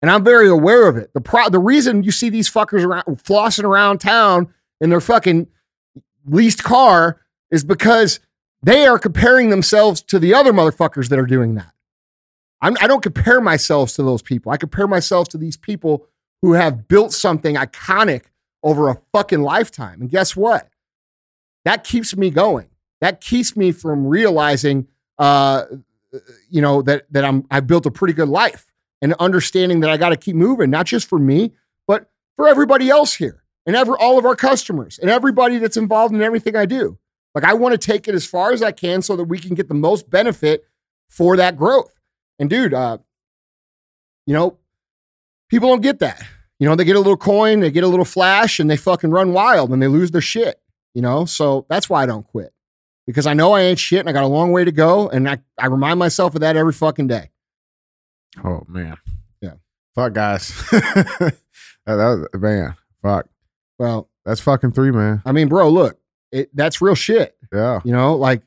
And 0.00 0.10
I'm 0.10 0.24
very 0.24 0.48
aware 0.48 0.86
of 0.88 0.96
it. 0.96 1.12
The 1.14 1.20
pro- 1.20 1.48
the 1.48 1.58
reason 1.58 2.02
you 2.02 2.10
see 2.10 2.28
these 2.28 2.50
fuckers 2.50 2.84
around 2.84 3.04
flossing 3.24 3.64
around 3.64 3.98
town 3.98 4.52
in 4.80 4.90
their 4.90 5.00
fucking 5.00 5.46
leased 6.26 6.62
car 6.62 7.20
is 7.50 7.64
because 7.64 8.20
they 8.62 8.86
are 8.86 8.98
comparing 8.98 9.50
themselves 9.50 10.02
to 10.02 10.18
the 10.18 10.34
other 10.34 10.52
motherfuckers 10.52 11.08
that 11.08 11.18
are 11.18 11.26
doing 11.26 11.54
that. 11.54 11.72
I'm, 12.60 12.76
I 12.80 12.86
don't 12.86 13.02
compare 13.02 13.40
myself 13.40 13.92
to 13.94 14.02
those 14.02 14.22
people. 14.22 14.52
I 14.52 14.56
compare 14.56 14.86
myself 14.86 15.28
to 15.28 15.38
these 15.38 15.56
people 15.56 16.06
who 16.42 16.52
have 16.52 16.88
built 16.88 17.12
something 17.12 17.56
iconic 17.56 18.24
over 18.62 18.88
a 18.88 18.98
fucking 19.12 19.42
lifetime. 19.42 20.00
And 20.00 20.10
guess 20.10 20.34
what? 20.34 20.68
That 21.64 21.84
keeps 21.84 22.16
me 22.16 22.30
going. 22.30 22.68
That 23.00 23.20
keeps 23.20 23.56
me 23.56 23.72
from 23.72 24.06
realizing, 24.06 24.88
uh, 25.18 25.64
you 26.50 26.60
know, 26.60 26.82
that 26.82 27.04
that 27.12 27.24
I'm 27.24 27.44
I've 27.50 27.66
built 27.66 27.86
a 27.86 27.90
pretty 27.90 28.14
good 28.14 28.28
life 28.28 28.66
and 29.02 29.14
understanding 29.14 29.80
that 29.80 29.90
I 29.90 29.96
got 29.96 30.10
to 30.10 30.16
keep 30.16 30.36
moving, 30.36 30.70
not 30.70 30.86
just 30.86 31.08
for 31.08 31.18
me, 31.18 31.52
but 31.86 32.10
for 32.36 32.48
everybody 32.48 32.88
else 32.88 33.14
here 33.14 33.42
and 33.66 33.76
ever 33.76 33.98
all 33.98 34.18
of 34.18 34.24
our 34.24 34.36
customers 34.36 34.98
and 34.98 35.10
everybody 35.10 35.58
that's 35.58 35.76
involved 35.76 36.14
in 36.14 36.22
everything 36.22 36.56
I 36.56 36.66
do. 36.66 36.98
Like 37.34 37.44
I 37.44 37.54
want 37.54 37.72
to 37.72 37.78
take 37.78 38.08
it 38.08 38.14
as 38.14 38.24
far 38.24 38.52
as 38.52 38.62
I 38.62 38.72
can 38.72 39.02
so 39.02 39.16
that 39.16 39.24
we 39.24 39.38
can 39.38 39.54
get 39.54 39.68
the 39.68 39.74
most 39.74 40.08
benefit 40.08 40.64
for 41.08 41.36
that 41.36 41.56
growth. 41.56 41.92
And 42.38 42.48
dude, 42.48 42.74
uh, 42.74 42.98
you 44.26 44.34
know, 44.34 44.58
people 45.48 45.68
don't 45.68 45.82
get 45.82 45.98
that. 45.98 46.20
You 46.20 46.26
you 46.64 46.68
know, 46.68 46.76
they 46.76 46.84
get 46.84 46.96
a 46.96 47.00
little 47.00 47.16
coin, 47.16 47.60
they 47.60 47.70
get 47.70 47.84
a 47.84 47.88
little 47.88 48.04
flash, 48.04 48.60
and 48.60 48.70
they 48.70 48.76
fucking 48.76 49.10
run 49.10 49.32
wild 49.32 49.70
and 49.70 49.82
they 49.82 49.88
lose 49.88 50.12
their 50.12 50.20
shit. 50.20 50.60
You 50.94 51.02
know, 51.02 51.24
so 51.24 51.66
that's 51.68 51.90
why 51.90 52.04
I 52.04 52.06
don't 52.06 52.26
quit 52.26 52.53
because 53.06 53.26
I 53.26 53.34
know 53.34 53.52
I 53.52 53.62
ain't 53.62 53.78
shit 53.78 54.00
and 54.00 54.08
I 54.08 54.12
got 54.12 54.24
a 54.24 54.28
long 54.28 54.52
way 54.52 54.64
to 54.64 54.72
go, 54.72 55.08
and 55.08 55.28
I 55.28 55.38
I 55.58 55.66
remind 55.66 55.98
myself 55.98 56.34
of 56.34 56.40
that 56.40 56.56
every 56.56 56.72
fucking 56.72 57.06
day. 57.06 57.30
Oh 58.44 58.62
man. 58.68 58.96
Yeah. 59.40 59.54
Fuck 59.94 60.14
guys. 60.14 60.48
that, 60.70 61.36
that 61.86 61.96
was- 61.96 62.28
man. 62.40 62.76
Fuck. 63.02 63.26
Well, 63.78 64.08
That's 64.24 64.40
fucking 64.40 64.72
three, 64.72 64.90
man. 64.90 65.20
I 65.26 65.32
mean, 65.32 65.48
bro, 65.48 65.68
look, 65.68 65.98
it, 66.32 66.48
that's 66.54 66.80
real 66.80 66.94
shit. 66.94 67.36
Yeah. 67.52 67.80
You 67.84 67.92
know, 67.92 68.14
like 68.16 68.42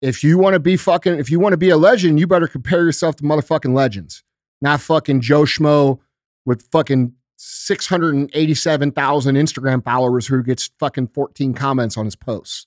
if 0.00 0.24
you 0.24 0.38
want 0.38 0.54
to 0.54 0.60
be 0.60 0.76
fucking, 0.76 1.18
if 1.18 1.30
you 1.30 1.38
want 1.38 1.52
to 1.52 1.56
be 1.58 1.70
a 1.70 1.76
legend, 1.76 2.18
you 2.18 2.26
better 2.26 2.48
compare 2.48 2.84
yourself 2.84 3.16
to 3.16 3.22
motherfucking 3.22 3.74
legends, 3.74 4.24
not 4.60 4.80
fucking 4.80 5.20
Joe 5.20 5.42
Schmo 5.42 6.00
with 6.44 6.66
fucking 6.72 7.12
687,000 7.36 9.36
Instagram 9.36 9.84
followers 9.84 10.26
who 10.26 10.42
gets 10.42 10.70
fucking 10.78 11.08
14 11.08 11.54
comments 11.54 11.96
on 11.96 12.04
his 12.04 12.16
posts. 12.16 12.66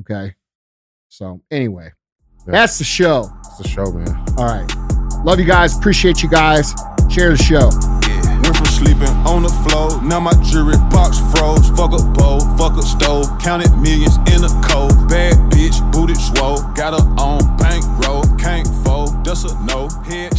Okay. 0.00 0.34
So 1.16 1.40
anyway, 1.50 1.92
yeah. 2.46 2.52
that's 2.52 2.76
the 2.76 2.84
show. 2.84 3.30
That's 3.42 3.56
the 3.56 3.68
show, 3.68 3.90
man. 3.90 4.12
All 4.36 4.44
right. 4.44 4.70
Love 5.24 5.40
you 5.40 5.46
guys. 5.46 5.74
Appreciate 5.74 6.22
you 6.22 6.28
guys. 6.28 6.74
Share 7.08 7.30
the 7.30 7.40
show. 7.40 7.72
Yeah. 8.04 8.42
Went 8.42 8.54
from 8.54 8.66
sleeping 8.66 9.08
on 9.24 9.42
the 9.42 9.48
floor. 9.64 9.96
Now 10.02 10.20
my 10.20 10.34
jewelry 10.44 10.76
box 10.92 11.16
froze. 11.32 11.70
Fuck 11.70 11.96
a 11.96 12.04
bowl, 12.12 12.40
fuck 12.60 12.76
a 12.76 12.82
stove. 12.82 13.32
Counted 13.40 13.72
millions 13.78 14.18
in 14.28 14.44
a 14.44 14.52
cold. 14.60 14.92
Bad 15.08 15.40
bitch, 15.48 15.80
booted 15.90 16.20
swole. 16.20 16.60
Got 16.76 16.92
her 16.92 17.08
on 17.16 17.40
bankroll. 17.56 18.24
Can't 18.36 18.68
fold. 18.84 19.24
Does 19.24 19.50
a 19.50 19.56
no 19.64 19.88
hit. 20.04 20.35